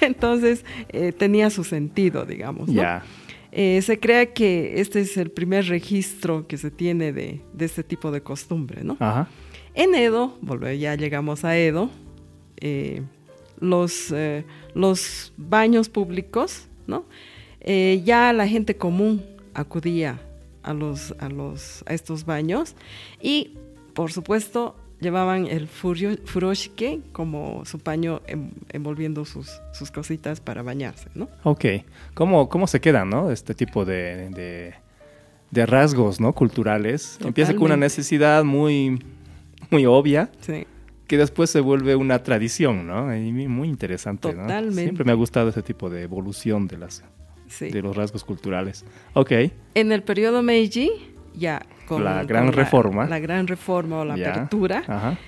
Entonces, 0.00 0.64
eh, 0.90 1.12
tenía 1.12 1.50
su 1.50 1.64
sentido, 1.64 2.24
digamos. 2.24 2.68
¿no? 2.68 2.74
Ya. 2.74 3.02
Eh, 3.54 3.82
se 3.82 4.00
cree 4.00 4.32
que 4.32 4.80
este 4.80 5.00
es 5.00 5.16
el 5.18 5.30
primer 5.30 5.66
registro 5.66 6.46
que 6.46 6.56
se 6.56 6.70
tiene 6.70 7.12
de, 7.12 7.42
de 7.52 7.64
este 7.66 7.82
tipo 7.84 8.10
de 8.10 8.22
costumbre, 8.22 8.82
¿no? 8.82 8.96
Ajá. 8.98 9.28
En 9.74 9.94
Edo, 9.94 10.38
volve- 10.42 10.78
ya 10.78 10.94
llegamos 10.94 11.44
a 11.44 11.56
Edo, 11.58 11.90
eh, 12.58 13.02
los, 13.60 14.10
eh, 14.10 14.44
los 14.74 15.32
baños 15.36 15.88
públicos, 15.88 16.66
¿no? 16.86 17.04
Eh, 17.64 18.02
ya 18.04 18.32
la 18.32 18.46
gente 18.48 18.76
común 18.76 19.22
acudía 19.54 20.20
a, 20.62 20.74
los, 20.74 21.14
a, 21.20 21.28
los, 21.28 21.84
a 21.86 21.94
estos 21.94 22.24
baños 22.24 22.74
y, 23.20 23.56
por 23.94 24.10
supuesto, 24.12 24.76
llevaban 25.00 25.46
el 25.46 25.68
furio- 25.68 26.18
furoshike 26.24 27.00
como 27.12 27.64
su 27.64 27.78
paño 27.78 28.20
em- 28.26 28.50
envolviendo 28.70 29.24
sus, 29.24 29.48
sus 29.72 29.90
cositas 29.90 30.40
para 30.40 30.62
bañarse, 30.62 31.08
¿no? 31.14 31.28
Ok. 31.44 31.64
¿Cómo, 32.14 32.48
cómo 32.48 32.66
se 32.66 32.80
quedan, 32.80 33.10
no? 33.10 33.30
Este 33.30 33.54
tipo 33.54 33.84
de, 33.84 34.28
de, 34.30 34.74
de 35.50 35.66
rasgos, 35.66 36.20
¿no? 36.20 36.32
Culturales. 36.32 37.18
Empieza 37.24 37.54
con 37.54 37.64
una 37.64 37.76
necesidad 37.76 38.44
muy, 38.44 39.02
muy 39.70 39.86
obvia 39.86 40.30
Sí. 40.40 40.66
que 41.08 41.16
después 41.18 41.50
se 41.50 41.60
vuelve 41.60 41.94
una 41.96 42.22
tradición, 42.22 42.86
¿no? 42.86 43.14
Y 43.16 43.30
muy 43.32 43.68
interesante, 43.68 44.32
¿no? 44.34 44.42
Totalmente. 44.42 44.82
Siempre 44.82 45.04
me 45.04 45.12
ha 45.12 45.16
gustado 45.16 45.48
ese 45.48 45.62
tipo 45.62 45.90
de 45.90 46.02
evolución 46.02 46.68
de, 46.68 46.78
las, 46.78 47.02
Sí. 47.52 47.68
de 47.70 47.82
los 47.82 47.94
rasgos 47.96 48.24
culturales. 48.24 48.84
Ok. 49.14 49.32
En 49.74 49.92
el 49.92 50.02
periodo 50.02 50.42
Meiji, 50.42 50.90
ya 51.34 51.62
con 51.86 52.02
La 52.04 52.24
gran 52.24 52.46
con 52.46 52.52
reforma. 52.54 53.06
La, 53.06 53.18
gran 53.18 53.46
reforma 53.46 54.00
o 54.00 54.04
la 54.04 54.16
ya. 54.16 54.30
apertura, 54.30 54.82
Ajá. 54.86 55.18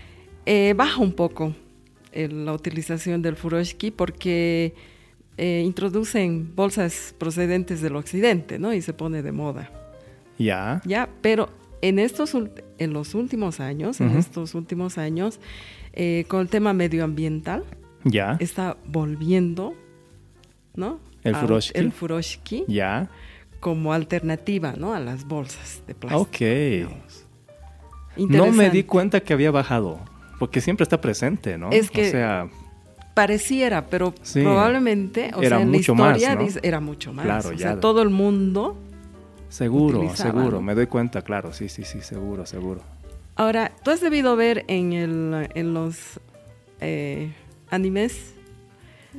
eh, 0.46 0.72
baja 0.76 1.00
un 1.00 1.12
poco 1.12 1.54
el- 2.12 2.44
la 2.46 2.52
utilización 2.52 3.20
del 3.22 3.36
furoshiki 3.36 3.90
porque 3.90 4.74
eh, 5.36 5.62
introducen 5.66 6.52
bolsas 6.54 7.14
procedentes 7.18 7.80
del 7.82 7.96
occidente, 7.96 8.58
¿no? 8.60 8.72
Y 8.72 8.80
se 8.82 8.92
pone 8.94 9.20
de 9.22 9.32
moda, 9.32 9.70
Ya. 10.38 10.80
¿ya? 10.84 11.08
Pero 11.22 11.48
en, 11.82 11.98
estos, 11.98 12.34
en 12.78 12.92
los 12.92 13.14
últimos 13.16 13.58
años, 13.60 14.00
en 14.00 14.10
estos 14.16 14.54
últimos 14.54 14.96
años, 14.96 15.40
eh, 15.92 16.24
con 16.28 16.40
el 16.40 16.48
tema 16.48 16.72
medioambiental, 16.72 17.64
Ya. 18.04 18.36
está 18.40 18.76
volviendo, 18.86 19.74
¿no? 20.76 21.00
El 21.24 21.34
Al- 21.34 21.40
furoshiki. 21.40 21.78
El 21.80 21.92
furoshiki 21.92 22.64
Ya. 22.68 23.08
como 23.60 23.92
alternativa, 23.92 24.74
¿no? 24.76 24.94
A 24.94 25.00
las 25.00 25.26
bolsas 25.26 25.82
de 25.86 25.94
plástico. 25.94 26.20
Ok. 26.22 26.88
No 28.16 28.52
me 28.52 28.70
di 28.70 28.84
cuenta 28.84 29.20
que 29.20 29.32
había 29.32 29.50
bajado. 29.50 29.98
Porque 30.38 30.60
siempre 30.60 30.82
está 30.84 31.00
presente, 31.00 31.58
¿no? 31.58 31.70
Es 31.70 31.90
que 31.90 32.08
O 32.08 32.10
sea, 32.10 32.48
Pareciera, 33.14 33.86
pero 33.86 34.12
Sí. 34.22 34.42
probablemente, 34.42 35.30
o 35.36 35.40
Era 35.40 35.56
sea, 35.58 35.60
en 35.60 35.70
mucho 35.70 35.94
la 35.94 36.00
más, 36.00 36.16
historia 36.16 36.34
¿no? 36.36 36.44
dice- 36.44 36.60
era 36.64 36.80
mucho 36.80 37.12
más. 37.12 37.24
Claro, 37.24 37.48
o 37.50 37.52
ya. 37.52 37.58
sea, 37.58 37.80
todo 37.80 38.02
el 38.02 38.10
mundo. 38.10 38.76
seguro, 39.48 39.98
utilizaba, 40.00 40.32
seguro. 40.32 40.56
¿no? 40.56 40.62
Me 40.62 40.74
doy 40.74 40.88
cuenta, 40.88 41.22
claro. 41.22 41.52
Sí, 41.52 41.68
sí, 41.68 41.84
sí, 41.84 42.00
seguro, 42.00 42.44
seguro. 42.44 42.80
Ahora, 43.36 43.70
tú 43.84 43.92
has 43.92 44.00
debido 44.00 44.34
ver 44.34 44.64
en, 44.66 44.92
el, 44.92 45.48
en 45.54 45.74
los 45.74 46.18
eh, 46.80 47.32
animes 47.70 48.33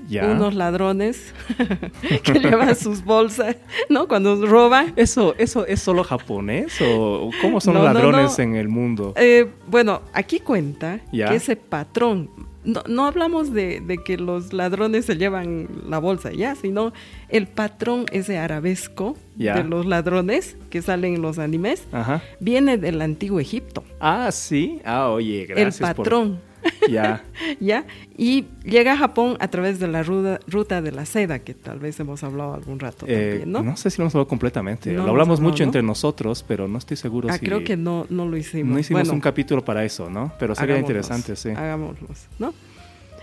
Ya. 0.07 0.25
unos 0.27 0.53
ladrones 0.53 1.33
que 2.23 2.33
llevan 2.39 2.75
sus 2.75 3.03
bolsas, 3.03 3.55
¿no? 3.89 4.07
Cuando 4.07 4.45
roban. 4.45 4.93
¿Eso, 4.95 5.35
¿Eso 5.37 5.65
es 5.65 5.81
solo 5.81 6.03
japonés 6.03 6.77
o 6.81 7.31
cómo 7.41 7.59
son 7.59 7.73
No, 7.75 7.83
ladrones 7.83 8.37
no. 8.37 8.43
en 8.43 8.55
el 8.55 8.67
mundo? 8.69 9.13
Eh, 9.17 9.47
bueno, 9.67 10.01
aquí 10.13 10.39
cuenta 10.39 10.99
Ya. 11.11 11.29
que 11.29 11.35
ese 11.35 11.55
patrón, 11.55 12.29
no, 12.63 12.83
no 12.87 13.05
hablamos 13.05 13.51
de, 13.53 13.79
de 13.79 13.97
que 14.03 14.17
los 14.17 14.53
ladrones 14.53 15.05
se 15.05 15.17
llevan 15.17 15.67
la 15.87 15.97
bolsa 15.99 16.31
ya, 16.31 16.55
sino 16.55 16.93
el 17.29 17.47
patrón 17.47 18.05
ese 18.11 18.37
arabesco 18.37 19.15
Ya. 19.37 19.55
de 19.55 19.63
los 19.63 19.85
ladrones 19.85 20.55
que 20.69 20.81
salen 20.81 21.15
en 21.15 21.21
los 21.21 21.39
animes 21.39 21.83
Ajá. 21.91 22.21
viene 22.39 22.77
del 22.77 23.01
antiguo 23.01 23.39
Egipto. 23.39 23.83
Ah, 23.99 24.29
sí. 24.31 24.81
Ah, 24.85 25.09
oye, 25.09 25.45
gracias. 25.47 25.81
el 25.81 25.95
por- 25.95 26.05
patrón, 26.05 26.39
Ya. 26.89 27.23
¿ya? 27.59 27.85
Y 28.17 28.45
llega 28.63 28.93
a 28.93 28.97
Japón 28.97 29.37
a 29.39 29.47
través 29.49 29.79
de 29.79 29.87
la 29.87 30.03
ruta, 30.03 30.39
ruta 30.47 30.81
de 30.81 30.91
la 30.91 31.05
seda, 31.05 31.39
que 31.39 31.53
tal 31.53 31.79
vez 31.79 31.99
hemos 31.99 32.23
hablado 32.23 32.53
algún 32.53 32.79
rato 32.79 33.05
Eh, 33.07 33.29
también, 33.29 33.51
¿no? 33.51 33.63
¿no? 33.63 33.77
sé 33.77 33.89
si 33.89 33.97
lo 33.97 34.03
hemos 34.03 34.15
hablado 34.15 34.27
completamente. 34.27 34.91
No 34.91 35.03
lo 35.03 35.09
hablamos 35.11 35.39
hablado, 35.39 35.51
mucho 35.51 35.63
¿no? 35.63 35.67
entre 35.69 35.81
nosotros, 35.83 36.43
pero 36.47 36.67
no 36.67 36.77
estoy 36.77 36.97
seguro 36.97 37.29
ah, 37.31 37.37
si... 37.37 37.45
creo 37.45 37.63
que 37.63 37.75
no, 37.77 38.05
no 38.09 38.27
lo 38.27 38.37
hicimos. 38.37 38.73
No 38.73 38.79
hicimos 38.79 39.01
Bueno, 39.03 39.13
un 39.13 39.21
capítulo 39.21 39.63
para 39.65 39.83
eso, 39.83 40.09
¿no? 40.09 40.31
Pero 40.39 40.53
sería 40.55 40.77
interesante, 40.77 41.35
sí. 41.35 41.49
Hagámoslos, 41.49 42.27
¿no? 42.39 42.53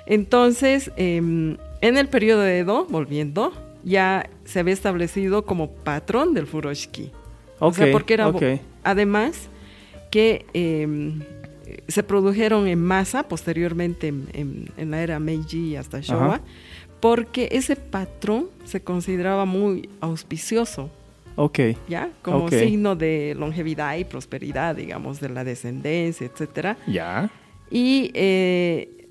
Entonces, 0.07 0.91
em, 0.97 1.57
en 1.81 1.97
el 1.97 2.09
periodo 2.09 2.41
de 2.43 2.59
Edo, 2.61 2.87
volviendo, 2.89 3.53
ya 3.85 4.29
se 4.45 4.61
había 4.61 4.75
establecido 4.75 5.45
como 5.45 5.71
patrón 5.71 6.35
del 6.35 6.47
furoshiki. 6.47 7.11
o 7.59 7.69
Ok, 7.69 7.75
sea, 7.77 7.93
porque 7.93 8.15
era... 8.15 8.27
bo- 8.29 8.39
ok. 8.39 8.61
Además, 8.85 9.49
que 10.11 10.45
em, 10.55 11.21
se 11.89 12.03
produjeron 12.03 12.67
en 12.69 12.81
masa 12.83 13.25
posteriormente 13.29 14.09
en, 14.09 14.27
en- 14.33 14.71
en 14.77 14.91
la 14.91 15.03
era 15.03 15.19
Meiji 15.19 15.77
hasta 15.77 16.01
Showa, 16.01 16.27
Ajá. 16.37 16.41
porque 17.01 17.49
ese 17.53 17.77
patrón 17.77 18.47
se 18.65 18.83
consideraba 18.83 19.45
muy 19.45 19.89
auspicioso. 20.01 20.91
Ok. 21.37 21.59
¿Ya? 21.89 22.11
Como 22.23 22.45
Ok. 22.45 22.53
signo 22.55 22.95
de 22.95 23.35
longevidad 23.39 23.97
y 23.97 24.05
prosperidad, 24.05 24.77
digamos, 24.77 25.19
de 25.21 25.29
la 25.31 25.45
descendencia, 25.45 26.27
etcétera. 26.27 26.77
Ya. 26.87 27.31
Y 27.71 28.11
eh, 28.15 29.09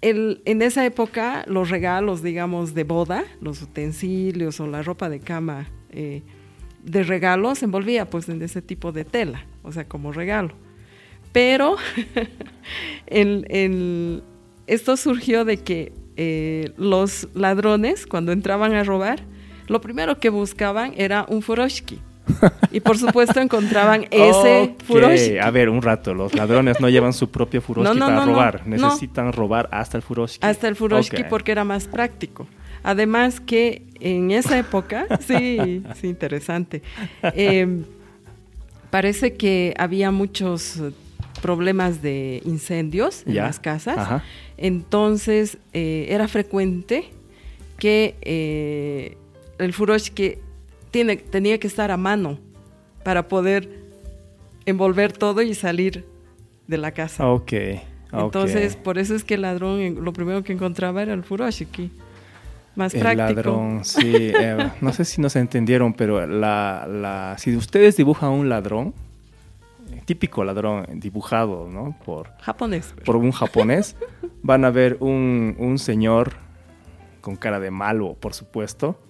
el- 0.00 0.42
en 0.44 0.62
esa 0.62 0.84
época 0.84 1.44
los 1.46 1.70
regalos, 1.70 2.22
digamos, 2.22 2.74
de 2.74 2.84
boda, 2.84 3.24
los 3.40 3.62
utensilios 3.62 4.58
o 4.60 4.66
la 4.66 4.82
ropa 4.82 5.08
de 5.08 5.20
cama 5.20 5.68
eh, 5.90 6.22
de 6.84 7.02
regalo 7.02 7.54
se 7.54 7.66
envolvía 7.66 8.08
pues 8.08 8.28
en 8.28 8.40
ese 8.42 8.62
tipo 8.62 8.90
de 8.92 9.04
tela, 9.04 9.44
o 9.62 9.70
sea, 9.72 9.86
como 9.86 10.12
regalo. 10.12 10.54
Pero 11.32 11.76
el- 13.06 13.46
el- 13.48 14.22
esto 14.66 14.96
surgió 14.96 15.44
de 15.44 15.58
que 15.58 15.92
eh, 16.16 16.72
los 16.76 17.28
ladrones, 17.34 18.06
cuando 18.06 18.32
entraban 18.32 18.74
a 18.74 18.84
robar, 18.84 19.20
lo 19.68 19.80
primero 19.80 20.18
que 20.18 20.28
buscaban 20.28 20.92
era 20.96 21.24
un 21.28 21.42
furoshiki. 21.42 21.98
Y 22.70 22.80
por 22.80 22.96
supuesto 22.98 23.40
encontraban 23.40 24.06
ese 24.10 24.62
Ok, 24.74 24.82
furoshiki. 24.84 25.38
A 25.38 25.50
ver, 25.50 25.68
un 25.68 25.82
rato. 25.82 26.14
Los 26.14 26.34
ladrones 26.34 26.80
no 26.80 26.88
llevan 26.88 27.12
su 27.12 27.30
propio 27.30 27.60
furoshiki 27.60 27.98
No, 27.98 28.06
no, 28.06 28.12
para 28.14 28.26
no, 28.26 28.32
robar. 28.32 28.66
Necesitan 28.66 29.32
robar 29.32 29.68
hasta 29.72 29.96
el 29.96 30.02
furoshiki. 30.02 30.46
Hasta 30.46 30.68
el 30.68 30.76
furoshiki 30.76 31.22
Ok. 31.22 31.28
porque 31.28 31.52
era 31.52 31.64
más 31.64 31.86
práctico. 31.88 32.46
Además 32.82 33.40
que 33.40 33.82
en 34.00 34.30
esa 34.30 34.58
época, 34.58 35.06
sí, 35.26 35.82
sí, 36.00 36.06
interesante. 36.08 36.82
Eh, 37.34 37.82
parece 38.90 39.34
que 39.34 39.74
había 39.78 40.10
muchos 40.10 40.80
problemas 41.40 42.02
de 42.02 42.42
incendios 42.44 43.24
en 43.26 43.34
Ya, 43.34 43.42
las 43.44 43.58
casas. 43.60 43.98
ajá. 43.98 44.24
Entonces 44.56 45.58
eh, 45.72 46.06
era 46.10 46.28
frecuente 46.28 47.04
que 47.78 48.14
eh, 48.22 49.16
el 49.58 49.72
furoshiki 49.72 50.34
tiene, 50.90 51.16
tenía 51.16 51.58
que 51.58 51.66
estar 51.66 51.90
a 51.90 51.96
mano 51.96 52.38
para 53.04 53.26
poder 53.28 53.68
envolver 54.66 55.12
todo 55.12 55.42
y 55.42 55.54
salir 55.54 56.04
de 56.66 56.78
la 56.78 56.92
casa. 56.92 57.26
Ok. 57.26 57.52
Entonces, 58.12 58.74
por 58.76 58.98
eso 58.98 59.14
es 59.14 59.22
que 59.24 59.34
el 59.34 59.42
ladrón 59.42 60.04
lo 60.04 60.12
primero 60.12 60.42
que 60.42 60.52
encontraba 60.52 61.00
era 61.02 61.14
el 61.14 61.22
furoshiki. 61.22 61.90
Más 62.76 62.92
El 62.94 63.00
práctico. 63.00 63.24
ladrón, 63.34 63.84
sí. 63.84 64.00
eh, 64.14 64.70
no 64.80 64.92
sé 64.92 65.04
si 65.04 65.20
nos 65.20 65.34
entendieron, 65.36 65.92
pero 65.94 66.24
la, 66.26 66.86
la, 66.88 67.36
si 67.38 67.54
ustedes 67.56 67.96
dibujan 67.96 68.30
un 68.30 68.48
ladrón, 68.48 68.94
típico 70.04 70.44
ladrón 70.44 70.86
dibujado, 70.94 71.68
¿no? 71.68 71.96
Por, 72.04 72.30
Japonés. 72.40 72.94
por 73.04 73.16
un 73.16 73.32
japonés, 73.32 73.96
van 74.42 74.64
a 74.64 74.70
ver 74.70 74.96
un, 75.00 75.54
un 75.58 75.78
señor 75.78 76.32
con 77.20 77.36
cara 77.36 77.60
de 77.60 77.70
malo, 77.70 78.14
por 78.18 78.34
supuesto, 78.34 79.00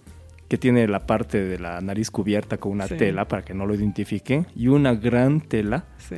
que 0.48 0.58
tiene 0.58 0.88
la 0.88 1.06
parte 1.06 1.40
de 1.44 1.58
la 1.60 1.80
nariz 1.80 2.10
cubierta 2.10 2.56
con 2.58 2.72
una 2.72 2.88
Sí. 2.88 2.96
tela 2.96 3.28
para 3.28 3.42
que 3.42 3.54
no 3.54 3.66
lo 3.66 3.74
identifiquen, 3.74 4.46
y 4.56 4.66
una 4.68 4.94
gran 4.94 5.40
tela 5.40 5.84
Sí. 5.98 6.16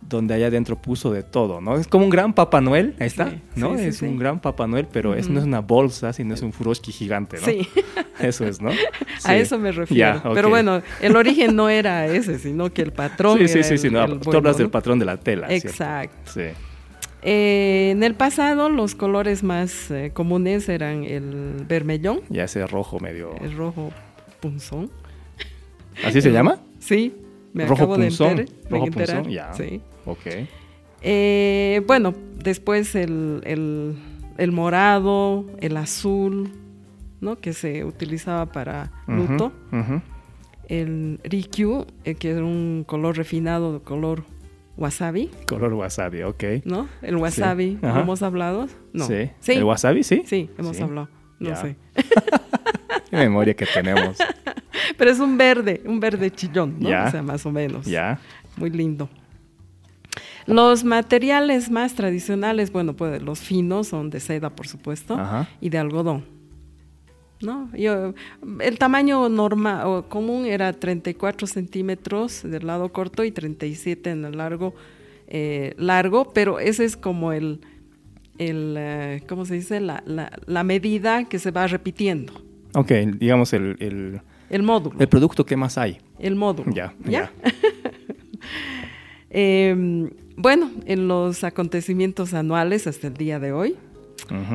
Donde 0.00 0.34
allá 0.34 0.46
adentro 0.46 0.80
puso 0.80 1.12
de 1.12 1.22
todo, 1.22 1.60
¿no? 1.60 1.76
Es 1.76 1.86
como 1.86 2.04
un 2.04 2.10
gran 2.10 2.32
Papá 2.34 2.60
Noel, 2.60 2.94
ahí 2.98 3.06
está, 3.06 3.30
Sí, 3.30 3.40
¿no? 3.56 3.76
sí, 3.76 3.84
es 3.84 3.98
sí. 3.98 4.06
un 4.06 4.18
gran 4.18 4.40
Papá 4.40 4.66
Noel, 4.66 4.88
pero 4.90 5.10
no 5.10 5.16
es 5.16 5.26
una 5.28 5.60
bolsa, 5.60 6.12
sino 6.12 6.34
es 6.34 6.42
un 6.42 6.52
furoshki 6.52 6.90
gigante, 6.92 7.36
¿no? 7.38 7.46
Sí, 7.46 7.68
Eso 8.20 8.46
es, 8.46 8.60
¿no? 8.60 8.70
a 9.24 9.36
eso 9.36 9.58
me 9.58 9.72
refiero. 9.72 10.22
Pero 10.34 10.48
bueno, 10.48 10.82
el 11.00 11.16
origen 11.16 11.56
no 11.56 11.68
era 11.68 12.06
ese, 12.06 12.38
sino 12.38 12.72
que 12.72 12.82
el 12.82 12.92
patrón 12.92 13.38
Sí, 13.38 13.48
sí, 13.48 13.62
sí, 13.62 13.78
sí, 13.78 13.90
no, 13.90 14.06
tú 14.06 14.18
bueno, 14.24 14.38
hablas 14.38 14.58
del 14.58 14.70
patrón 14.70 14.98
de 14.98 15.04
la 15.04 15.16
tela, 15.16 15.48
¿cierto? 15.48 15.68
Exacto. 15.68 16.32
Sí. 16.32 16.42
Eh, 17.22 17.90
en 17.92 18.02
el 18.02 18.14
pasado 18.14 18.70
los 18.70 18.94
colores 18.94 19.42
más 19.42 19.90
eh, 19.90 20.10
comunes 20.14 20.68
eran 20.70 21.04
el 21.04 21.64
vermellón, 21.68 22.22
Ya 22.30 22.44
ese 22.44 22.66
rojo 22.66 22.98
medio... 22.98 23.34
el 23.42 23.54
rojo 23.56 23.90
punzón. 24.40 24.90
¿Así 26.04 26.22
se 26.22 26.30
llama? 26.32 26.60
Sí, 26.78 27.14
me 27.52 27.64
rojo 27.66 27.82
acabo 27.82 27.98
de 27.98 28.06
punzón. 28.06 28.28
enterar. 28.30 28.48
de 28.62 28.70
rojo 28.70 28.86
enterar, 28.86 29.16
punzón, 29.16 29.32
ya. 29.32 29.52
Sí. 29.52 29.82
Ok. 30.06 30.26
Eh, 31.02 31.82
bueno, 31.86 32.14
después 32.36 32.94
el, 32.94 33.40
el- 33.44 33.96
el 34.38 34.52
morado, 34.52 35.46
el 35.60 35.76
azul, 35.76 36.50
¿no? 37.20 37.36
Que 37.38 37.52
se 37.52 37.84
utilizaba 37.84 38.46
para 38.46 38.90
luto. 39.06 39.52
El 40.68 41.18
rikyu, 41.24 41.84
eh, 42.04 42.14
que 42.14 42.30
es 42.32 42.38
un 42.38 42.84
color 42.86 43.16
refinado 43.16 43.72
de 43.72 43.80
color 43.80 44.22
wasabi, 44.76 45.28
Color 45.46 45.74
wasabi, 45.74 46.22
ok. 46.22 46.44
¿no? 46.64 46.88
El 47.02 47.16
wasabi, 47.16 47.78
¿lo 47.82 47.88
Ajá. 47.88 48.00
hemos 48.00 48.22
hablado? 48.22 48.66
No. 48.92 49.04
Sí. 49.06 49.30
Sí, 49.40 49.52
¿El 49.52 49.64
wasabi, 49.64 50.04
sí? 50.04 50.22
sí, 50.26 50.48
hemos 50.58 50.76
Sí. 50.76 50.82
hablado. 50.82 51.08
No 51.40 51.48
Ya. 51.50 51.56
sé. 51.56 51.76
Qué 53.10 53.16
memoria 53.16 53.52
que 53.54 53.66
tenemos. 53.66 54.16
Pero 54.96 55.10
es 55.10 55.18
un 55.18 55.36
verde, 55.36 55.82
un 55.84 55.98
verde 55.98 56.30
chillón, 56.30 56.76
¿no? 56.78 56.88
Ya. 56.88 57.06
O 57.08 57.10
sea, 57.10 57.22
más 57.22 57.44
o 57.44 57.50
menos. 57.50 57.84
ya. 57.86 58.20
Muy 58.56 58.70
lindo. 58.70 59.08
Los 60.46 60.84
materiales 60.84 61.70
más 61.70 61.94
tradicionales, 61.94 62.72
bueno, 62.72 62.94
pues 62.94 63.22
los 63.22 63.40
finos 63.40 63.88
son 63.88 64.10
de 64.10 64.20
seda, 64.20 64.50
por 64.50 64.66
supuesto, 64.66 65.14
Ajá. 65.14 65.48
y 65.60 65.68
de 65.70 65.78
algodón. 65.78 66.24
¿No? 67.42 67.70
Yo, 67.74 68.12
el 68.60 68.78
tamaño 68.78 69.28
normal 69.30 69.86
o 69.86 70.08
común 70.08 70.44
era 70.44 70.72
34 70.74 71.46
centímetros 71.46 72.42
del 72.42 72.66
lado 72.66 72.92
corto 72.92 73.24
y 73.24 73.30
37 73.32 74.10
en 74.10 74.24
el 74.26 74.36
largo, 74.36 74.74
eh, 75.26 75.74
largo, 75.78 76.32
pero 76.34 76.58
ese 76.58 76.84
es 76.84 76.98
como 76.98 77.32
el, 77.32 77.60
el 78.36 78.74
eh, 78.76 79.22
¿cómo 79.26 79.46
se 79.46 79.54
dice? 79.54 79.80
La, 79.80 80.02
la- 80.04 80.32
la 80.44 80.64
medida 80.64 81.24
que 81.24 81.38
se 81.38 81.50
va 81.50 81.66
repitiendo. 81.66 82.32
Ok, 82.74 82.92
digamos 83.18 83.54
el, 83.54 83.76
el, 83.80 84.20
El 84.50 84.62
módulo. 84.62 84.96
el 85.00 85.08
producto 85.08 85.46
que 85.46 85.56
más 85.56 85.78
hay. 85.78 85.96
El 86.18 86.36
módulo. 86.36 86.70
Ya, 86.74 86.92
¿Ya? 87.06 87.30
Eh, 89.32 90.10
bueno, 90.40 90.70
en 90.86 91.06
los 91.06 91.44
acontecimientos 91.44 92.32
anuales 92.34 92.86
hasta 92.86 93.08
el 93.08 93.14
día 93.14 93.38
de 93.38 93.52
hoy 93.52 93.76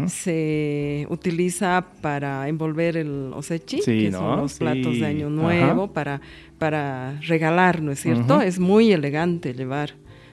se 0.08 1.06
utiliza 1.10 1.86
para 2.02 2.48
envolver 2.48 2.96
el 2.98 3.32
osechi, 3.34 3.82
Sí, 3.82 4.04
que 4.04 4.10
¿no? 4.12 4.20
son 4.20 4.42
los 4.42 4.52
Sí. 4.54 4.60
platos 4.60 5.00
de 5.00 5.06
Año 5.06 5.28
Ajá. 5.28 5.36
Nuevo, 5.36 5.92
para, 5.92 6.22
para 6.58 7.20
regalar, 7.22 7.82
¿no 7.82 7.92
es 7.92 8.00
cierto? 8.00 8.42
Es 8.42 8.58
muy 8.60 8.92
elegante 8.94 9.54
llevar, 9.54 9.92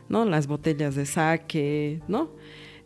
¿no? 0.08 0.24
Las 0.24 0.46
botellas 0.46 0.94
de 0.94 1.06
sake, 1.06 2.00
¿no? 2.08 2.30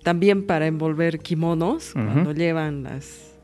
También 0.02 0.46
para 0.46 0.66
envolver 0.66 1.18
kimonos, 1.18 1.90
cuando 1.92 2.32
llevan 2.32 2.84
las 2.84 3.35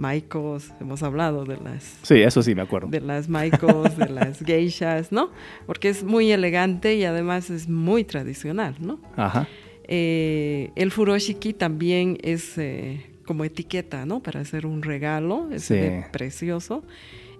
maicos, 0.00 0.72
hemos 0.80 1.02
hablado 1.02 1.44
de 1.44 1.56
las 1.58 1.84
Sí, 2.02 2.16
eso 2.22 2.42
sí 2.42 2.54
me 2.54 2.62
acuerdo. 2.62 2.88
de 2.88 3.00
las 3.00 3.28
maicos, 3.28 3.96
de 3.96 4.08
las 4.08 4.40
geishas, 4.44 5.12
¿no? 5.12 5.30
Porque 5.66 5.90
es 5.90 6.02
muy 6.02 6.32
elegante 6.32 6.96
y 6.96 7.04
además 7.04 7.50
es 7.50 7.68
muy 7.68 8.02
tradicional, 8.04 8.74
¿no? 8.80 8.98
Ajá. 9.16 9.46
Eh, 9.84 10.70
el 10.76 10.90
furoshiki 10.90 11.52
también 11.52 12.16
es 12.22 12.56
eh, 12.58 13.06
como 13.26 13.44
etiqueta, 13.44 14.06
¿no? 14.06 14.20
Para 14.20 14.40
hacer 14.40 14.64
un 14.66 14.82
regalo, 14.82 15.48
es 15.52 15.64
Sí. 15.64 15.78
precioso. 16.10 16.82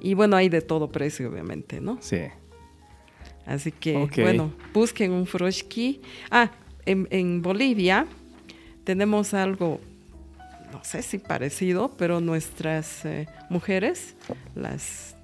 Y 0.02 0.14
bueno, 0.14 0.36
hay 0.36 0.48
de 0.48 0.60
todo 0.60 0.90
precio, 0.92 1.30
obviamente, 1.30 1.80
¿no? 1.80 1.98
Sí. 2.00 2.18
Así 3.46 3.72
que, 3.72 4.06
bueno, 4.22 4.52
busquen 4.74 5.12
un 5.12 5.26
furoshiki. 5.26 6.00
Ah, 6.30 6.50
en, 6.86 7.08
en 7.10 7.42
Bolivia 7.42 8.06
tenemos 8.84 9.34
algo, 9.34 9.80
no 10.72 10.82
sé 10.84 11.02
si 11.02 11.18
parecido, 11.18 11.90
pero 11.96 12.20
nuestras 12.20 13.04
eh, 13.04 13.26
mujeres, 13.48 14.16
las 14.54 15.16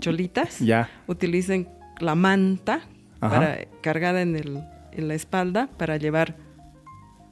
cholitas, 0.00 0.58
Ya. 0.60 0.88
utilicen 1.06 1.68
la 2.00 2.14
manta 2.14 2.82
Ajá. 3.20 3.34
para, 3.34 3.58
cargada 3.82 4.22
en, 4.22 4.36
el, 4.36 4.62
en 4.92 5.08
la 5.08 5.14
espalda 5.14 5.68
para 5.76 5.96
llevar 5.96 6.36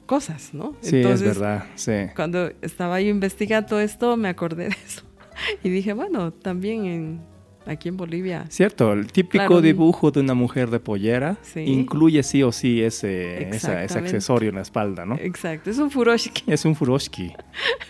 cosas, 0.05 0.53
¿no? 0.53 0.75
Sí, 0.81 0.97
es 1.01 1.21
verdad. 1.21 1.65
Sí. 1.75 1.93
Cuando 2.15 2.51
estaba 2.61 2.99
yo 3.01 3.09
investigando 3.09 3.79
esto, 3.79 4.17
me 4.17 4.29
acordé 4.29 4.69
de 4.69 4.75
eso. 4.85 5.03
Y 5.63 5.69
dije, 5.69 5.93
bueno, 5.93 6.31
también 6.33 6.85
en, 6.85 7.21
aquí 7.67 7.89
en 7.89 7.97
Bolivia. 7.97 8.45
Cierto, 8.49 8.93
el 8.93 9.11
típico 9.11 9.45
Claro. 9.45 9.61
dibujo 9.61 10.11
de 10.11 10.19
una 10.21 10.33
mujer 10.33 10.69
de 10.69 10.79
pollera 10.79 11.37
Sí. 11.41 11.61
incluye 11.61 12.23
sí 12.23 12.41
o 12.43 12.51
sí 12.51 12.81
ese, 12.81 13.33
esa- 13.35 13.47
ese 13.47 13.55
Exactamente. 13.55 13.97
accesorio 13.97 14.49
en 14.49 14.55
la 14.55 14.61
espalda, 14.61 15.05
¿no? 15.05 15.15
Exacto, 15.15 15.69
es 15.69 15.77
un 15.77 15.91
furoshiki. 15.91 16.43
Es 16.51 16.65
un 16.65 16.75
furoshki. 16.75 17.33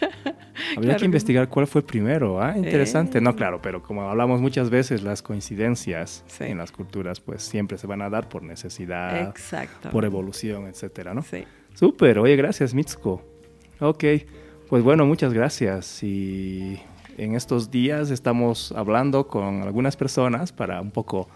Habría 0.76 0.90
Claro 0.90 1.00
que 1.00 1.06
investigar 1.06 1.50
cuál 1.50 1.68
fue 1.68 1.82
primero, 1.86 2.42
¿ah? 2.42 2.54
Interesante. 2.58 3.20
Eh. 3.20 3.22
No, 3.22 3.36
claro, 3.36 3.62
pero 3.62 3.82
como 3.82 4.10
hablamos 4.10 4.42
muchas 4.42 4.70
veces, 4.70 5.02
las 5.04 5.22
coincidencias 5.22 6.24
Sí. 6.28 6.46
en 6.46 6.58
las 6.58 6.72
culturas 6.72 7.20
pues 7.22 7.44
siempre 7.44 7.78
se 7.78 7.88
van 7.88 8.02
a 8.02 8.10
dar 8.10 8.28
por 8.28 8.44
necesidad, 8.44 9.30
Exacto. 9.30 9.90
por 9.90 10.04
evolución, 10.06 10.68
etcétera, 10.68 11.13
¿no? 11.13 11.22
Sí. 11.22 11.44
Súper, 11.74 12.20
oye, 12.20 12.36
gracias 12.36 12.74
Mitsuko. 12.74 13.22
Ok, 13.80 14.04
pues 14.68 14.84
bueno, 14.84 15.06
muchas 15.06 15.32
gracias. 15.34 16.02
Y 16.04 16.80
en 17.18 17.36
estos 17.36 17.72
días 17.72 18.12
estamos 18.12 18.72
hablando 18.72 19.28
con 19.28 19.64
algunas 19.64 19.98
personas 19.98 20.52
para 20.52 20.80
un 20.82 20.92
poco 20.92 21.28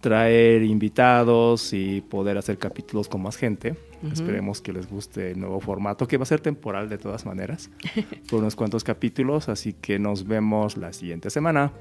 traer 0.00 0.62
invitados 0.62 1.72
y 1.72 2.00
poder 2.00 2.38
hacer 2.38 2.58
capítulos 2.58 3.08
con 3.08 3.22
más 3.22 3.36
gente. 3.36 3.76
Esperemos 4.12 4.60
que 4.60 4.72
les 4.72 4.88
guste 4.88 5.32
el 5.32 5.40
nuevo 5.40 5.58
formato, 5.58 6.06
que 6.06 6.16
va 6.16 6.22
a 6.22 6.26
ser 6.26 6.40
temporal 6.40 6.88
de 6.88 6.98
todas 6.98 7.26
maneras, 7.26 7.70
por 8.30 8.40
unos 8.40 8.54
cuantos 8.54 8.84
capítulos. 8.84 9.48
Así 9.48 9.72
que 9.72 9.98
nos 9.98 10.26
vemos 10.26 10.76
la 10.76 10.92
siguiente 10.92 11.30
semana. 11.30 11.72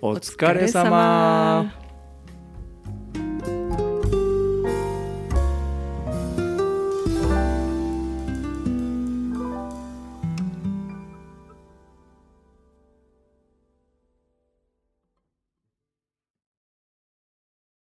Otskare-sama. 0.00 1.87